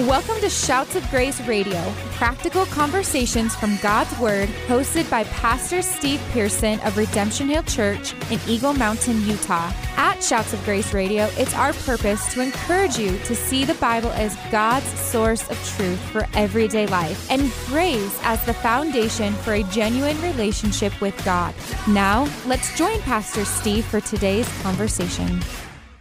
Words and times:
Welcome 0.00 0.38
to 0.42 0.50
Shouts 0.50 0.94
of 0.94 1.08
Grace 1.08 1.40
Radio, 1.48 1.82
practical 2.16 2.66
conversations 2.66 3.56
from 3.56 3.78
God's 3.78 4.16
Word, 4.18 4.50
hosted 4.66 5.08
by 5.08 5.24
Pastor 5.24 5.80
Steve 5.80 6.20
Pearson 6.32 6.78
of 6.80 6.98
Redemption 6.98 7.48
Hill 7.48 7.62
Church 7.62 8.12
in 8.30 8.38
Eagle 8.46 8.74
Mountain, 8.74 9.22
Utah. 9.26 9.72
At 9.96 10.22
Shouts 10.22 10.52
of 10.52 10.62
Grace 10.66 10.92
Radio, 10.92 11.30
it's 11.38 11.54
our 11.54 11.72
purpose 11.72 12.30
to 12.34 12.42
encourage 12.42 12.98
you 12.98 13.16
to 13.20 13.34
see 13.34 13.64
the 13.64 13.72
Bible 13.76 14.10
as 14.10 14.36
God's 14.52 14.86
source 15.00 15.48
of 15.48 15.56
truth 15.66 15.98
for 16.10 16.26
everyday 16.34 16.86
life 16.88 17.30
and 17.30 17.50
grace 17.64 18.20
as 18.22 18.44
the 18.44 18.52
foundation 18.52 19.32
for 19.32 19.54
a 19.54 19.62
genuine 19.64 20.20
relationship 20.20 21.00
with 21.00 21.16
God. 21.24 21.54
Now, 21.88 22.28
let's 22.44 22.76
join 22.76 23.00
Pastor 23.00 23.46
Steve 23.46 23.86
for 23.86 24.02
today's 24.02 24.46
conversation. 24.60 25.40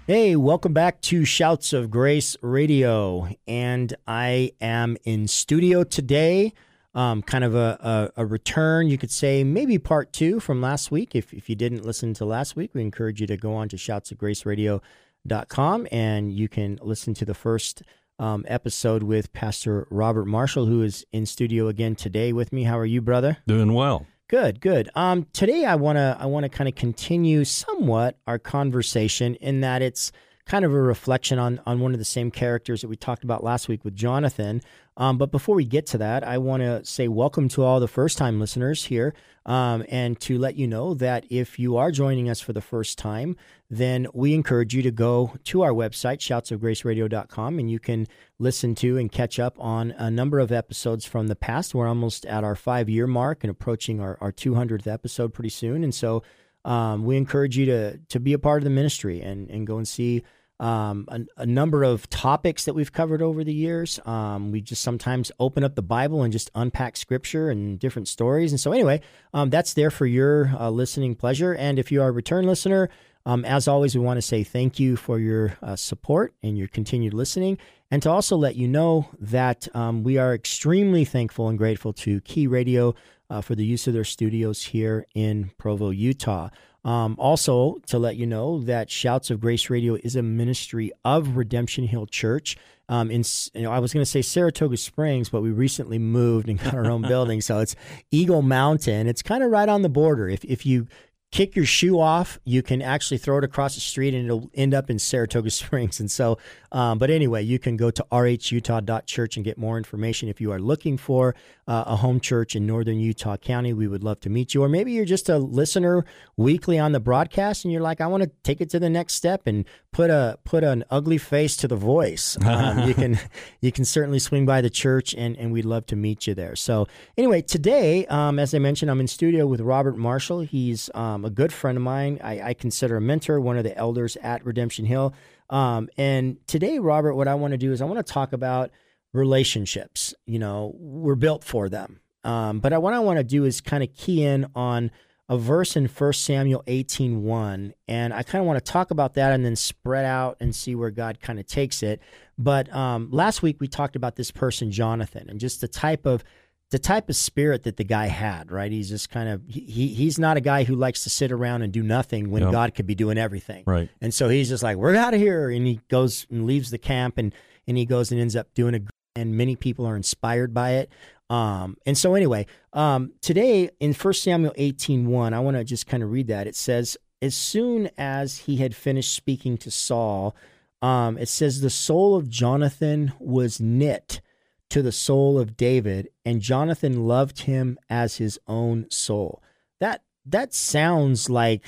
Hey, 0.08 0.36
welcome 0.36 0.72
back 0.72 1.02
to 1.02 1.26
Shouts 1.26 1.74
of 1.74 1.90
Grace 1.90 2.38
Radio. 2.44 3.28
And 3.48 3.92
I 4.06 4.52
am 4.62 4.98
in 5.04 5.28
studio 5.28 5.84
today, 5.84 6.54
um, 6.94 7.24
kind 7.24 7.44
of 7.44 7.56
a, 7.56 8.12
a, 8.16 8.22
a, 8.22 8.26
return, 8.28 8.88
you 8.88 9.00
could 9.00 9.10
say, 9.10 9.44
maybe 9.44 9.80
part 9.80 10.14
two 10.14 10.40
from 10.40 10.62
last 10.62 10.92
week. 10.92 11.16
If, 11.16 11.34
if 11.34 11.50
you 11.50 11.56
didn't 11.56 11.86
listen 11.86 12.14
to 12.14 12.24
last 12.24 12.56
week, 12.56 12.70
we 12.76 12.84
encourage 12.84 13.20
you 13.20 13.26
to 13.26 13.36
go 13.36 13.56
on 13.56 13.68
to 13.70 13.78
shoutsofgraceradio.com 13.78 15.88
and 15.92 16.32
you 16.32 16.48
can 16.50 16.78
listen 16.84 17.16
to 17.16 17.26
the 17.26 17.34
first 17.34 17.82
um, 18.20 18.46
episode 18.48 19.02
with 19.02 19.34
Pastor 19.34 19.88
Robert 19.90 20.26
Marshall, 20.26 20.68
who 20.68 20.84
is 20.84 21.04
in 21.14 21.26
studio 21.26 21.68
again 21.68 21.96
today 21.96 22.32
with 22.32 22.54
me. 22.54 22.66
How 22.66 22.78
are 22.78 22.86
you, 22.86 23.02
brother? 23.02 23.38
Doing 23.48 23.74
well. 23.74 24.06
Good, 24.28 24.60
good. 24.60 24.90
Um, 24.96 25.28
today 25.34 25.66
I 25.66 25.76
wanna 25.76 26.18
I 26.20 26.26
wanna 26.26 26.50
kind 26.50 26.68
of 26.68 26.74
continue 26.74 27.44
somewhat 27.46 28.18
our 28.26 28.40
conversation 28.40 29.36
in 29.36 29.62
that 29.62 29.84
it's 29.84 30.12
kind 30.46 30.64
of 30.64 30.74
a 30.74 30.82
reflection 30.82 31.40
on 31.40 31.60
on 31.66 31.80
one 31.80 31.94
of 31.94 32.00
the 32.00 32.06
same 32.06 32.30
characters 32.30 32.82
that 32.82 32.88
we 32.88 32.96
talked 32.96 33.24
about 33.24 33.44
last 33.44 33.68
week 33.68 33.84
with 33.84 33.96
Jonathan. 33.96 34.62
Um, 34.98 35.18
but 35.18 35.32
before 35.32 35.56
we 35.56 35.66
get 35.66 35.86
to 35.88 35.98
that, 35.98 36.24
I 36.24 36.38
want 36.38 36.62
to 36.62 36.86
say 36.86 37.08
welcome 37.08 37.50
to 37.50 37.64
all 37.64 37.80
the 37.80 37.88
first 37.88 38.18
time 38.18 38.40
listeners 38.40 38.86
here, 38.86 39.14
um, 39.46 39.84
and 39.90 40.20
to 40.22 40.38
let 40.38 40.56
you 40.56 40.68
know 40.68 40.94
that 40.94 41.26
if 41.30 41.60
you 41.60 41.76
are 41.78 41.92
joining 41.92 42.30
us 42.30 42.40
for 42.40 42.54
the 42.54 42.62
first 42.62 42.98
time, 42.98 43.36
then 43.70 44.08
we 44.14 44.34
encourage 44.34 44.74
you 44.74 44.82
to 44.84 44.92
go 44.92 45.34
to 45.46 45.64
our 45.64 45.72
website, 45.72 46.20
shoutsofgraceradio.com, 46.20 47.60
and 47.60 47.70
you 47.70 47.80
can 47.80 48.08
listen 48.40 48.76
to 48.76 48.98
and 48.98 49.12
catch 49.12 49.40
up 49.40 49.60
on 49.60 49.92
a 49.92 50.10
number 50.10 50.40
of 50.40 50.52
episodes 50.52 51.06
from 51.06 51.28
the 51.28 51.36
past. 51.36 51.76
We're 51.76 51.88
almost 51.88 52.26
at 52.26 52.44
our 52.44 52.56
five 52.56 52.88
year 52.90 53.08
mark 53.08 53.44
and 53.44 53.52
approaching 53.52 54.00
our, 54.00 54.18
our 54.22 54.32
200th 54.32 54.88
episode 54.88 55.34
pretty 55.34 55.50
soon. 55.50 55.84
And 55.84 55.94
so 55.94 56.24
um, 56.64 57.06
we 57.06 57.18
encourage 57.18 57.58
you 57.58 57.66
to, 57.68 57.98
to 57.98 58.20
be 58.20 58.34
a 58.34 58.40
part 58.40 58.60
of 58.60 58.64
the 58.64 58.70
ministry 58.70 59.22
and, 59.22 59.50
and 59.50 59.68
go 59.68 59.78
and 59.78 59.88
see 59.88 60.24
um, 60.60 61.06
a, 61.10 61.22
a, 61.38 61.46
number 61.46 61.84
of 61.84 62.10
topics 62.10 62.66
that 62.66 62.74
we've 62.74 62.92
covered 62.94 63.22
over 63.22 63.44
the 63.44 63.54
years. 63.54 64.00
Um, 64.06 64.52
we 64.52 64.62
just 64.62 64.82
sometimes 64.82 65.32
open 65.40 65.64
up 65.64 65.76
the 65.76 65.82
Bible 65.82 66.24
and 66.24 66.32
just 66.32 66.50
unpack 66.56 66.96
scripture 66.96 67.50
and 67.50 67.78
different 67.78 68.08
stories. 68.08 68.52
And 68.52 68.60
so, 68.60 68.72
anyway, 68.72 69.02
um, 69.34 69.50
that's 69.50 69.74
there 69.74 69.92
for 69.92 70.06
your 70.06 70.48
uh, 70.58 70.70
listening 70.70 71.16
pleasure. 71.16 71.54
And 71.54 71.78
if 71.78 71.92
you 71.92 72.02
are 72.02 72.08
a 72.08 72.12
return 72.12 72.46
listener, 72.46 72.90
um, 73.26 73.44
as 73.44 73.68
always, 73.68 73.96
we 73.96 74.02
want 74.02 74.18
to 74.18 74.22
say 74.22 74.44
thank 74.44 74.80
you 74.80 74.96
for 74.96 75.20
your 75.20 75.58
uh, 75.62 75.76
support 75.76 76.34
and 76.44 76.58
your 76.58 76.68
continued 76.68 77.14
listening. 77.14 77.58
And 77.92 78.02
to 78.04 78.10
also 78.10 78.38
let 78.38 78.56
you 78.56 78.68
know 78.68 79.10
that 79.20 79.68
um, 79.76 80.04
we 80.04 80.18
are 80.18 80.34
extremely 80.34 81.06
thankful 81.06 81.50
and 81.50 81.58
grateful 81.58 81.92
to 81.94 82.22
Key 82.22 82.48
Radio 82.48 82.96
uh, 83.30 83.42
for 83.42 83.56
the 83.56 83.66
use 83.66 83.88
of 83.88 83.94
their 83.94 84.04
studios 84.04 84.64
here 84.64 85.06
in 85.16 85.52
Provo, 85.58 85.90
Utah. 85.90 86.50
Um, 86.86 87.16
also, 87.18 87.78
to 87.88 87.98
let 87.98 88.16
you 88.16 88.28
know 88.28 88.62
that 88.62 88.92
Shouts 88.92 89.32
of 89.32 89.42
Grace 89.42 89.72
Radio 89.72 89.96
is 89.96 90.16
a 90.16 90.22
ministry 90.22 90.92
of 91.04 91.36
Redemption 91.36 91.88
Hill 91.88 92.06
Church. 92.06 92.56
Um, 92.88 93.10
in 93.10 93.24
you 93.56 93.64
know, 93.64 93.72
I 93.72 93.80
was 93.80 93.92
going 93.92 94.04
to 94.04 94.10
say 94.10 94.22
Saratoga 94.22 94.78
Springs, 94.78 95.28
but 95.30 95.42
we 95.42 95.50
recently 95.50 95.98
moved 95.98 96.48
and 96.48 96.60
got 96.60 96.76
our 96.76 96.86
own 96.86 97.02
building, 97.08 97.42
so 97.42 97.58
it's 97.58 97.76
Eagle 98.12 98.44
Mountain. 98.44 99.08
It's 99.08 99.24
kind 99.24 99.44
of 99.44 99.50
right 99.50 99.68
on 99.68 99.82
the 99.82 99.90
border. 99.90 100.30
If 100.30 100.46
if 100.46 100.68
you 100.68 100.88
kick 101.32 101.56
your 101.56 101.66
shoe 101.66 102.00
off, 102.00 102.40
you 102.46 102.62
can 102.62 102.82
actually 102.82 103.18
throw 103.18 103.38
it 103.38 103.44
across 103.44 103.76
the 103.76 103.82
street 103.82 104.14
and 104.14 104.26
it'll 104.26 104.50
end 104.54 104.74
up 104.74 104.90
in 104.90 104.98
Saratoga 104.98 105.50
Springs. 105.52 106.00
And 106.00 106.10
so, 106.10 106.38
um, 106.72 106.98
but 106.98 107.10
anyway, 107.10 107.44
you 107.44 107.60
can 107.60 107.78
go 107.78 107.92
to 107.92 108.06
rhutah.church 108.12 109.36
and 109.36 109.44
get 109.44 109.58
more 109.58 109.78
information 109.78 110.30
if 110.30 110.40
you 110.40 110.52
are 110.52 110.60
looking 110.60 110.98
for 110.98 111.36
uh, 111.68 111.84
a 111.88 111.96
home 111.96 112.20
church 112.20 112.56
in 112.56 112.66
northern 112.66 113.00
Utah 113.00 113.38
County. 113.38 113.74
We 113.74 113.88
would 113.88 114.04
love 114.04 114.20
to 114.22 114.30
meet 114.30 114.54
you. 114.54 114.64
Or 114.64 114.70
maybe 114.70 114.92
you're 114.92 115.06
just 115.06 115.30
a 115.30 115.38
listener 115.38 116.06
weekly 116.38 116.78
on 116.78 116.92
the 116.92 117.00
broadcast 117.00 117.66
and 117.66 117.72
you're 117.72 117.82
like, 117.82 118.02
I 118.02 118.08
want 118.08 118.24
to 118.24 118.32
take 118.44 118.62
it 118.62 118.70
to 118.72 118.80
the 118.80 118.90
next 118.90 119.16
step 119.16 119.48
and 119.48 119.66
put 119.92 120.10
a 120.10 120.38
put 120.44 120.64
an 120.64 120.84
ugly 120.92 121.18
face 121.18 121.56
to 121.58 121.68
the 121.68 121.76
voice. 121.76 122.38
Um, 122.56 122.88
you 122.88 122.94
can 122.94 123.20
you 123.60 123.72
can 123.72 123.84
certainly 123.84 124.20
swing 124.20 124.46
by 124.46 124.62
the 124.62 124.70
church 124.70 125.14
and, 125.16 125.36
and 125.36 125.52
we'd 125.52 125.66
love 125.66 125.88
to 125.88 125.96
meet 125.96 126.28
you 126.28 126.36
there. 126.36 126.56
So 126.56 126.88
anyway, 127.18 127.42
today, 127.42 128.06
um, 128.06 128.40
as 128.40 128.54
I 128.54 128.60
mentioned, 128.60 128.90
I'm 128.92 129.00
in 129.00 129.08
studio 129.08 129.46
with 129.48 129.62
Robert 129.62 129.98
Marshall. 129.98 130.42
He's 130.42 130.90
um, 131.16 131.26
a 131.26 131.30
good 131.30 131.54
friend 131.54 131.78
of 131.78 131.84
mine. 131.84 132.20
I, 132.24 132.42
I, 132.50 132.54
consider 132.54 132.98
a 132.98 133.02
mentor, 133.02 133.40
one 133.40 133.58
of 133.58 133.64
the 133.64 133.76
elders 133.76 134.18
at 134.18 134.46
Redemption 134.46 134.86
Hill. 134.86 135.14
Um, 135.50 135.90
and 135.98 136.38
today, 136.48 136.80
Robert, 136.80 137.16
what 137.16 137.28
I 137.28 137.36
want 137.36 137.52
to 137.52 137.58
do 137.58 137.72
is 137.72 137.82
I 137.82 137.86
want 137.86 138.06
to 138.06 138.14
talk 138.14 138.34
about 138.34 138.72
relationships. 139.14 140.14
You 140.26 140.40
know, 140.40 140.74
we're 140.76 141.16
built 141.16 141.44
for 141.44 141.70
them. 141.70 142.00
Um, 142.24 142.60
but 142.60 142.74
I, 142.74 142.78
what 142.80 142.94
I 142.94 143.00
want 143.00 143.18
to 143.18 143.24
do 143.24 143.46
is 143.46 143.62
kind 143.62 143.84
of 143.84 143.94
key 143.94 144.24
in 144.24 144.48
on 144.56 144.92
a 145.30 145.38
verse 145.38 145.76
in 145.76 145.86
1 145.86 146.14
Samuel 146.14 146.64
18:1 146.68 147.74
and 147.88 148.14
I 148.14 148.22
kind 148.22 148.42
of 148.42 148.46
want 148.46 148.64
to 148.64 148.72
talk 148.72 148.92
about 148.92 149.16
that 149.16 149.32
and 149.32 149.44
then 149.44 149.56
spread 149.56 150.06
out 150.06 150.38
and 150.40 150.56
see 150.56 150.76
where 150.76 150.92
God 150.92 151.20
kind 151.20 151.40
of 151.40 151.48
takes 151.48 151.82
it. 151.82 152.00
But 152.38 152.72
um, 152.74 153.10
last 153.12 153.42
week 153.42 153.58
we 153.60 153.68
talked 153.68 153.96
about 153.96 154.18
this 154.18 154.30
person 154.30 154.72
Jonathan 154.72 155.28
and 155.28 155.40
just 155.40 155.62
the 155.62 155.68
type 155.68 156.06
of 156.06 156.24
the 156.72 156.80
type 156.80 157.10
of 157.10 157.16
spirit 157.16 157.64
that 157.64 157.78
the 157.78 157.84
guy 157.84 158.08
had, 158.08 158.52
right? 158.52 158.72
He's 158.72 158.90
just 158.90 159.10
kind 159.10 159.30
of 159.30 159.42
he 159.48 159.88
he's 159.88 160.18
not 160.18 160.38
a 160.38 160.42
guy 160.42 160.64
who 160.64 160.76
likes 160.76 161.04
to 161.04 161.10
sit 161.10 161.32
around 161.32 161.62
and 161.62 161.72
do 161.72 161.84
nothing 161.84 162.32
when. 162.32 162.42
God 162.52 162.76
could 162.76 162.88
be 162.88 162.96
doing 162.96 163.18
everything. 163.18 163.64
Right. 163.66 163.90
And 164.02 164.14
so 164.14 164.30
he's 164.30 164.50
just 164.50 164.64
like, 164.64 164.78
We're 164.78 164.96
out 164.96 165.14
of 165.14 165.20
here 165.20 165.50
and 165.50 165.66
he 165.66 165.80
goes 165.90 166.26
and 166.30 166.46
leaves 166.46 166.72
the 166.72 166.78
camp 166.78 167.18
and 167.18 167.34
and 167.68 167.78
he 167.78 167.86
goes 167.86 168.12
and 168.12 168.20
ends 168.20 168.36
up 168.36 168.54
doing 168.54 168.76
a 168.76 168.80
and 169.16 169.38
many 169.38 169.56
people 169.56 169.86
are 169.86 169.96
inspired 169.96 170.54
by 170.54 170.72
it. 170.72 170.90
Um, 171.30 171.78
and 171.86 171.98
so 171.98 172.14
anyway, 172.14 172.46
um, 172.74 173.14
today 173.22 173.70
in 173.80 173.94
1 173.94 174.14
Samuel 174.14 174.54
18, 174.58 175.08
1, 175.08 175.34
I 175.34 175.40
want 175.40 175.58
to 175.58 175.64
just 175.64 175.88
kind 175.88 176.04
of 176.04 176.12
read 176.12 176.28
that. 176.28 176.48
It 176.48 176.56
says, 176.56 176.98
As 177.22 177.36
soon 177.36 177.90
as 177.98 178.40
he 178.40 178.58
had 178.58 178.76
finished 178.76 179.14
speaking 179.16 179.58
to 179.60 179.72
Saul, 179.72 180.36
um, 180.82 181.18
it 181.18 181.30
says, 181.30 181.62
The 181.62 181.70
soul 181.70 182.16
of 182.16 182.30
Jonathan 182.30 183.14
was 183.20 183.60
knit 183.60 184.22
to 184.70 184.82
the 184.82 184.92
soul 184.92 185.40
of 185.40 185.58
David, 185.58 186.10
and 186.26 186.42
Jonathan 186.42 187.06
loved 187.06 187.42
him 187.42 187.78
as 187.90 188.18
his 188.18 188.40
own 188.48 188.88
soul. 188.90 189.42
That 189.80 190.02
that 190.26 190.54
sounds 190.54 191.30
like 191.30 191.64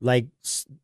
like 0.00 0.26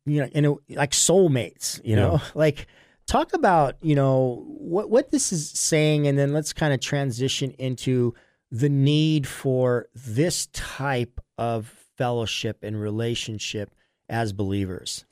you 0.05 0.21
know, 0.21 0.29
you 0.33 0.41
know 0.41 0.61
like 0.69 0.91
soulmates, 0.91 1.79
you 1.83 1.95
know, 1.95 2.13
yeah. 2.13 2.27
like 2.35 2.67
talk 3.05 3.33
about 3.33 3.75
you 3.81 3.95
know 3.95 4.43
what 4.47 4.89
what 4.89 5.11
this 5.11 5.31
is 5.31 5.49
saying, 5.49 6.07
and 6.07 6.17
then 6.17 6.33
let's 6.33 6.53
kind 6.53 6.73
of 6.73 6.79
transition 6.79 7.51
into 7.51 8.13
the 8.51 8.69
need 8.69 9.27
for 9.27 9.87
this 9.95 10.47
type 10.47 11.19
of 11.37 11.73
fellowship 11.97 12.59
and 12.63 12.79
relationship 12.79 13.73
as 14.09 14.33
believers. 14.33 15.05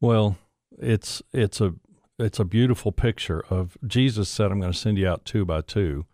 Well, 0.00 0.38
it's 0.78 1.22
it's 1.32 1.60
a 1.60 1.74
it's 2.20 2.38
a 2.38 2.44
beautiful 2.44 2.92
picture 2.92 3.44
of 3.50 3.76
Jesus 3.86 4.28
said, 4.28 4.50
I'm 4.50 4.60
going 4.60 4.72
to 4.72 4.78
send 4.78 4.98
you 4.98 5.08
out 5.08 5.24
two 5.24 5.44
by 5.44 5.60
two. 5.62 6.06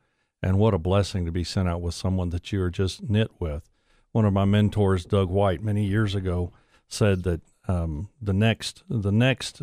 And 0.42 0.58
what 0.58 0.74
a 0.74 0.78
blessing 0.78 1.24
to 1.24 1.32
be 1.32 1.44
sent 1.44 1.68
out 1.68 1.80
with 1.80 1.94
someone 1.94 2.30
that 2.30 2.52
you 2.52 2.62
are 2.62 2.70
just 2.70 3.08
knit 3.08 3.30
with. 3.38 3.68
One 4.12 4.24
of 4.24 4.32
my 4.32 4.44
mentors, 4.44 5.04
Doug 5.04 5.28
White, 5.28 5.62
many 5.62 5.84
years 5.84 6.14
ago, 6.14 6.52
said 6.88 7.24
that 7.24 7.40
um, 7.68 8.10
the 8.22 8.32
next 8.32 8.84
the 8.88 9.10
next 9.10 9.60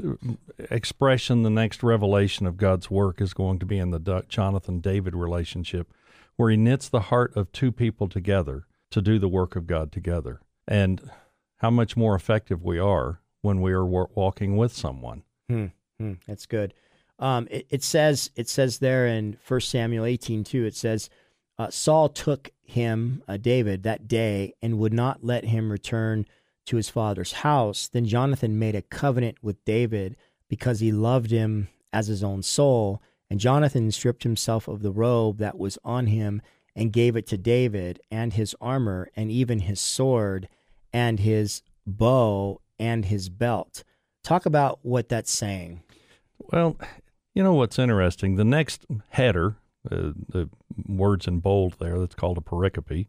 expression, 0.69 1.43
the 1.43 1.49
next 1.49 1.83
revelation 1.83 2.45
of 2.45 2.57
God's 2.57 2.91
work 2.91 3.21
is 3.21 3.33
going 3.33 3.59
to 3.59 3.65
be 3.65 3.77
in 3.77 3.91
the 3.91 4.23
Jonathan 4.27 4.79
David 4.79 5.15
relationship, 5.15 5.91
where 6.35 6.49
he 6.49 6.57
knits 6.57 6.89
the 6.89 7.01
heart 7.01 7.35
of 7.37 7.51
two 7.51 7.71
people 7.71 8.09
together 8.09 8.65
to 8.91 9.01
do 9.01 9.19
the 9.19 9.29
work 9.29 9.55
of 9.55 9.67
God 9.67 9.91
together. 9.91 10.41
And 10.67 11.09
how 11.57 11.69
much 11.69 11.95
more 11.95 12.13
effective 12.13 12.61
we 12.61 12.77
are 12.77 13.21
when 13.41 13.61
we 13.61 13.71
are 13.71 13.85
walking 13.85 14.57
with 14.57 14.73
someone. 14.73 15.23
Hmm. 15.49 15.67
Hmm, 15.99 16.13
that's 16.27 16.45
good. 16.45 16.73
Um, 17.19 17.47
it, 17.51 17.67
it, 17.69 17.83
says 17.83 18.31
it 18.35 18.49
says 18.49 18.79
there 18.79 19.07
in 19.07 19.37
1 19.47 19.61
Samuel 19.61 20.05
18 20.05 20.43
2, 20.43 20.65
it 20.65 20.75
says, 20.75 21.09
uh, 21.57 21.69
Saul 21.69 22.09
took 22.09 22.49
him, 22.63 23.23
uh, 23.27 23.37
David, 23.37 23.83
that 23.83 24.07
day 24.07 24.53
and 24.61 24.79
would 24.79 24.93
not 24.93 25.23
let 25.23 25.45
him 25.45 25.71
return 25.71 26.25
to 26.65 26.77
his 26.77 26.89
father's 26.89 27.33
house. 27.33 27.87
Then 27.87 28.05
Jonathan 28.05 28.57
made 28.57 28.75
a 28.75 28.81
covenant 28.81 29.37
with 29.41 29.63
David 29.65 30.15
because 30.49 30.79
he 30.79 30.91
loved 30.91 31.31
him 31.31 31.67
as 31.91 32.07
his 32.07 32.23
own 32.23 32.41
soul. 32.41 33.01
And 33.29 33.39
Jonathan 33.39 33.91
stripped 33.91 34.23
himself 34.23 34.67
of 34.67 34.81
the 34.81 34.91
robe 34.91 35.37
that 35.37 35.57
was 35.57 35.77
on 35.83 36.07
him 36.07 36.41
and 36.75 36.91
gave 36.91 37.15
it 37.15 37.27
to 37.27 37.37
David 37.37 37.99
and 38.09 38.33
his 38.33 38.55
armor 38.59 39.09
and 39.15 39.31
even 39.31 39.59
his 39.59 39.79
sword 39.79 40.47
and 40.91 41.19
his 41.19 41.61
bow 41.85 42.61
and 42.79 43.05
his 43.05 43.29
belt. 43.29 43.83
Talk 44.23 44.45
about 44.45 44.79
what 44.83 45.09
that's 45.09 45.31
saying. 45.31 45.81
Well, 46.51 46.77
You 47.35 47.41
know 47.41 47.53
what's 47.55 47.79
interesting? 47.79 48.35
The 48.35 48.43
next 48.43 48.85
header, 49.09 49.55
uh, 49.89 50.13
the 50.29 50.49
words 50.87 51.27
in 51.27 51.39
bold 51.39 51.77
there, 51.79 51.99
that's 51.99 52.15
called 52.15 52.37
a 52.37 52.41
pericope, 52.41 53.07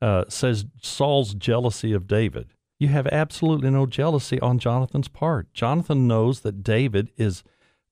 uh, 0.00 0.24
says 0.28 0.64
Saul's 0.80 1.34
jealousy 1.34 1.92
of 1.92 2.06
David. 2.06 2.48
You 2.78 2.88
have 2.88 3.06
absolutely 3.08 3.70
no 3.70 3.84
jealousy 3.86 4.40
on 4.40 4.58
Jonathan's 4.58 5.08
part. 5.08 5.52
Jonathan 5.52 6.06
knows 6.06 6.40
that 6.40 6.62
David 6.62 7.10
is 7.16 7.42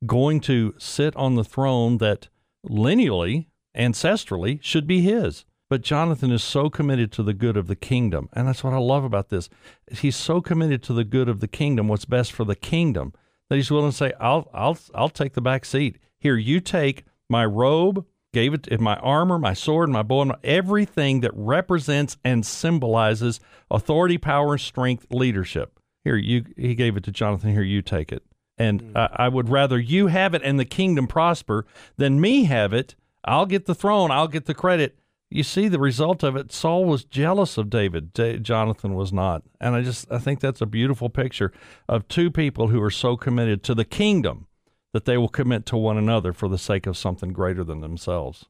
going 0.07 0.41
to 0.43 0.75
sit 0.79 1.15
on 1.17 1.35
the 1.35 1.45
throne 1.45 1.99
that 1.99 2.29
lineally, 2.67 3.47
ancestrally, 3.77 4.63
should 4.63 4.87
be 4.87 5.03
his. 5.03 5.45
But 5.69 5.83
Jonathan 5.83 6.31
is 6.31 6.45
so 6.45 6.71
committed 6.71 7.11
to 7.13 7.23
the 7.23 7.35
good 7.35 7.57
of 7.57 7.67
the 7.67 7.77
kingdom. 7.77 8.29
And 8.33 8.47
that's 8.47 8.63
what 8.63 8.73
I 8.73 8.79
love 8.79 9.05
about 9.05 9.31
this. 9.31 9.49
He's 9.91 10.17
so 10.17 10.41
committed 10.41 10.83
to 10.85 10.93
the 10.93 11.05
good 11.05 11.29
of 11.29 11.41
the 11.41 11.49
kingdom, 11.49 11.89
what's 11.89 12.05
best 12.05 12.33
for 12.33 12.45
the 12.45 12.55
kingdom, 12.55 13.13
that 13.49 13.57
he's 13.57 13.71
willing 13.71 13.91
to 13.91 13.97
say, 13.97 14.13
I'll, 14.21 14.49
I'll, 14.55 14.79
I'll 14.95 15.09
take 15.09 15.35
the 15.35 15.41
back 15.41 15.65
seat. 15.65 15.99
Here, 16.19 16.37
you 16.37 16.61
take 16.61 17.05
my 17.29 17.45
robe, 17.45 18.07
gave 18.33 18.55
it 18.55 18.81
my 18.81 18.97
armor, 18.97 19.39
my 19.39 19.55
sword, 19.55 19.89
my 19.89 20.03
bow, 20.03 20.23
and 20.23 20.35
everything 20.45 21.21
that 21.21 21.33
represents 21.35 22.17
and 22.25 22.47
symbolizes 22.47 23.41
authority, 23.71 24.19
power, 24.19 24.59
strength, 24.59 25.07
leadership. 25.11 25.81
Here, 26.05 26.17
you 26.17 26.45
he 26.57 26.77
gave 26.77 26.97
it 26.97 27.05
to 27.05 27.11
Jonathan. 27.11 27.51
Here, 27.53 27.63
you 27.63 27.83
take 27.83 28.13
it. 28.13 28.23
And 28.59 28.83
mm. 28.83 28.97
I, 28.97 29.25
I 29.25 29.29
would 29.29 29.49
rather 29.49 29.79
you 29.79 30.07
have 30.07 30.35
it 30.35 30.43
and 30.45 30.61
the 30.61 30.65
kingdom 30.65 31.09
prosper 31.09 31.67
than 31.97 32.21
me 32.21 32.45
have 32.45 32.73
it. 32.73 32.95
I'll 33.25 33.47
get 33.47 33.67
the 33.67 33.75
throne. 33.75 34.13
I'll 34.13 34.29
get 34.29 34.47
the 34.47 34.55
credit. 34.55 34.97
You 35.31 35.43
see 35.43 35.67
the 35.69 35.81
result 35.81 36.23
of 36.23 36.37
it. 36.37 36.53
Saul 36.53 36.85
was 36.85 37.05
jealous 37.05 37.59
of 37.59 37.69
David. 37.69 38.15
Jonathan 38.43 38.95
was 38.95 39.13
not. 39.13 39.43
And 39.61 39.75
I 39.75 39.83
just 39.83 40.11
I 40.11 40.19
think 40.19 40.41
that's 40.41 40.61
a 40.61 40.67
beautiful 40.67 41.09
picture 41.09 41.53
of 41.89 42.07
two 42.09 42.31
people 42.31 42.69
who 42.69 42.81
are 42.81 42.91
so 42.91 43.17
committed 43.17 43.63
to 43.65 43.75
the 43.75 43.85
kingdom 43.85 44.47
that 44.93 45.05
they 45.05 45.19
will 45.19 45.29
commit 45.29 45.67
to 45.67 45.77
one 45.77 45.99
another 45.99 46.33
for 46.33 46.49
the 46.49 46.57
sake 46.57 46.87
of 46.87 46.97
something 46.97 47.33
greater 47.33 47.65
than 47.65 47.81
themselves. 47.81 48.47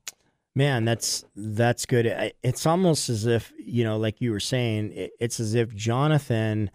Man, 0.54 0.84
that's 0.84 1.24
that's 1.34 1.86
good. 1.86 2.32
It's 2.42 2.64
almost 2.66 3.08
as 3.08 3.26
if 3.26 3.52
you 3.58 3.82
know, 3.84 3.96
like 3.96 4.20
you 4.20 4.30
were 4.30 4.40
saying, 4.40 4.92
it's 5.18 5.40
as 5.40 5.54
if 5.54 5.74
Jonathan, 5.74 6.70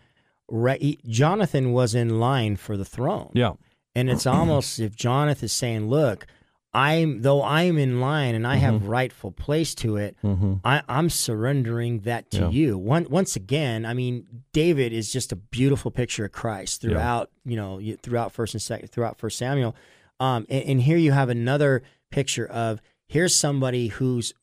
Jonathan 1.07 1.71
was 1.73 1.95
in 1.95 2.19
line 2.19 2.57
for 2.57 2.75
the 2.75 2.85
throne. 2.85 3.31
Yeah, 3.33 3.53
and 3.95 4.09
it's 4.09 4.27
almost 4.27 4.77
as 4.77 4.85
if 4.85 4.95
Jonathan 4.95 5.45
is 5.45 5.53
saying, 5.53 5.89
"Look, 5.89 6.27
I'm 6.73 7.21
though 7.21 7.43
I'm 7.43 7.77
in 7.77 7.99
line 7.99 8.33
and 8.33 8.47
I 8.47 8.55
mm-hmm. 8.55 8.65
have 8.65 8.87
rightful 8.87 9.31
place 9.31 9.75
to 9.75 9.97
it. 9.97 10.15
Mm-hmm. 10.23 10.55
I, 10.63 10.81
am 10.87 11.09
surrendering 11.09 12.01
that 12.01 12.31
to 12.31 12.41
yeah. 12.41 12.49
you. 12.49 12.77
One, 12.77 13.07
once 13.09 13.35
again, 13.35 13.85
I 13.85 13.93
mean, 13.93 14.25
David 14.53 14.93
is 14.93 15.11
just 15.11 15.33
a 15.33 15.35
beautiful 15.35 15.91
picture 15.91 16.25
of 16.25 16.31
Christ 16.31 16.81
throughout. 16.81 17.29
Yeah. 17.43 17.49
You 17.49 17.57
know, 17.57 17.95
throughout 18.01 18.31
First 18.31 18.53
and 18.53 18.61
Second, 18.61 18.89
throughout 18.89 19.17
First 19.17 19.37
Samuel. 19.37 19.75
Um, 20.19 20.45
and, 20.49 20.63
and 20.63 20.81
here 20.81 20.97
you 20.97 21.11
have 21.11 21.29
another 21.29 21.83
picture 22.09 22.45
of 22.45 22.81
here's 23.07 23.35
somebody 23.35 23.87
who's 23.87 24.33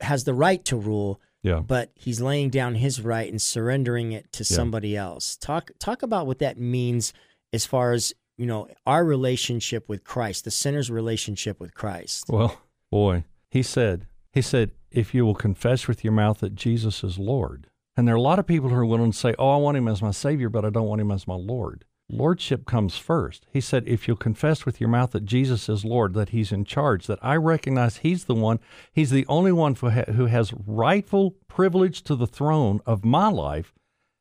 has 0.00 0.24
the 0.24 0.32
right 0.32 0.64
to 0.64 0.76
rule, 0.76 1.20
yeah. 1.42 1.60
but 1.60 1.90
he's 1.94 2.20
laying 2.20 2.48
down 2.48 2.76
his 2.76 3.02
right 3.02 3.30
and 3.30 3.42
surrendering 3.42 4.12
it 4.12 4.32
to 4.32 4.42
yeah. 4.42 4.56
somebody 4.56 4.96
else. 4.96 5.36
Talk 5.36 5.70
talk 5.78 6.02
about 6.02 6.26
what 6.26 6.38
that 6.38 6.58
means 6.58 7.12
as 7.52 7.66
far 7.66 7.92
as 7.92 8.14
you 8.36 8.46
know, 8.46 8.68
our 8.86 9.04
relationship 9.04 9.88
with 9.88 10.04
Christ, 10.04 10.44
the 10.44 10.50
sinner's 10.50 10.90
relationship 10.90 11.60
with 11.60 11.74
Christ. 11.74 12.24
Well, 12.28 12.60
boy, 12.90 13.24
he 13.50 13.62
said, 13.62 14.06
he 14.32 14.42
said, 14.42 14.72
if 14.90 15.14
you 15.14 15.24
will 15.24 15.34
confess 15.34 15.86
with 15.86 16.04
your 16.04 16.12
mouth 16.12 16.38
that 16.38 16.54
Jesus 16.54 17.04
is 17.04 17.18
Lord. 17.18 17.68
And 17.96 18.08
there 18.08 18.14
are 18.14 18.18
a 18.18 18.22
lot 18.22 18.38
of 18.38 18.46
people 18.46 18.70
who 18.70 18.76
are 18.76 18.86
willing 18.86 19.12
to 19.12 19.16
say, 19.16 19.34
oh, 19.38 19.50
I 19.50 19.56
want 19.56 19.76
him 19.76 19.86
as 19.86 20.02
my 20.02 20.10
Savior, 20.10 20.48
but 20.48 20.64
I 20.64 20.70
don't 20.70 20.88
want 20.88 21.00
him 21.00 21.12
as 21.12 21.28
my 21.28 21.34
Lord. 21.34 21.84
Lordship 22.10 22.66
comes 22.66 22.98
first. 22.98 23.46
He 23.50 23.60
said, 23.60 23.84
if 23.86 24.06
you'll 24.06 24.16
confess 24.16 24.66
with 24.66 24.80
your 24.80 24.90
mouth 24.90 25.12
that 25.12 25.24
Jesus 25.24 25.68
is 25.68 25.84
Lord, 25.84 26.12
that 26.14 26.28
He's 26.30 26.52
in 26.52 26.64
charge, 26.64 27.06
that 27.06 27.18
I 27.22 27.36
recognize 27.36 27.98
He's 27.98 28.24
the 28.24 28.34
one, 28.34 28.60
He's 28.92 29.10
the 29.10 29.24
only 29.26 29.52
one 29.52 29.74
who 29.74 30.26
has 30.26 30.52
rightful 30.66 31.36
privilege 31.48 32.02
to 32.02 32.14
the 32.14 32.26
throne 32.26 32.80
of 32.84 33.04
my 33.06 33.28
life, 33.28 33.72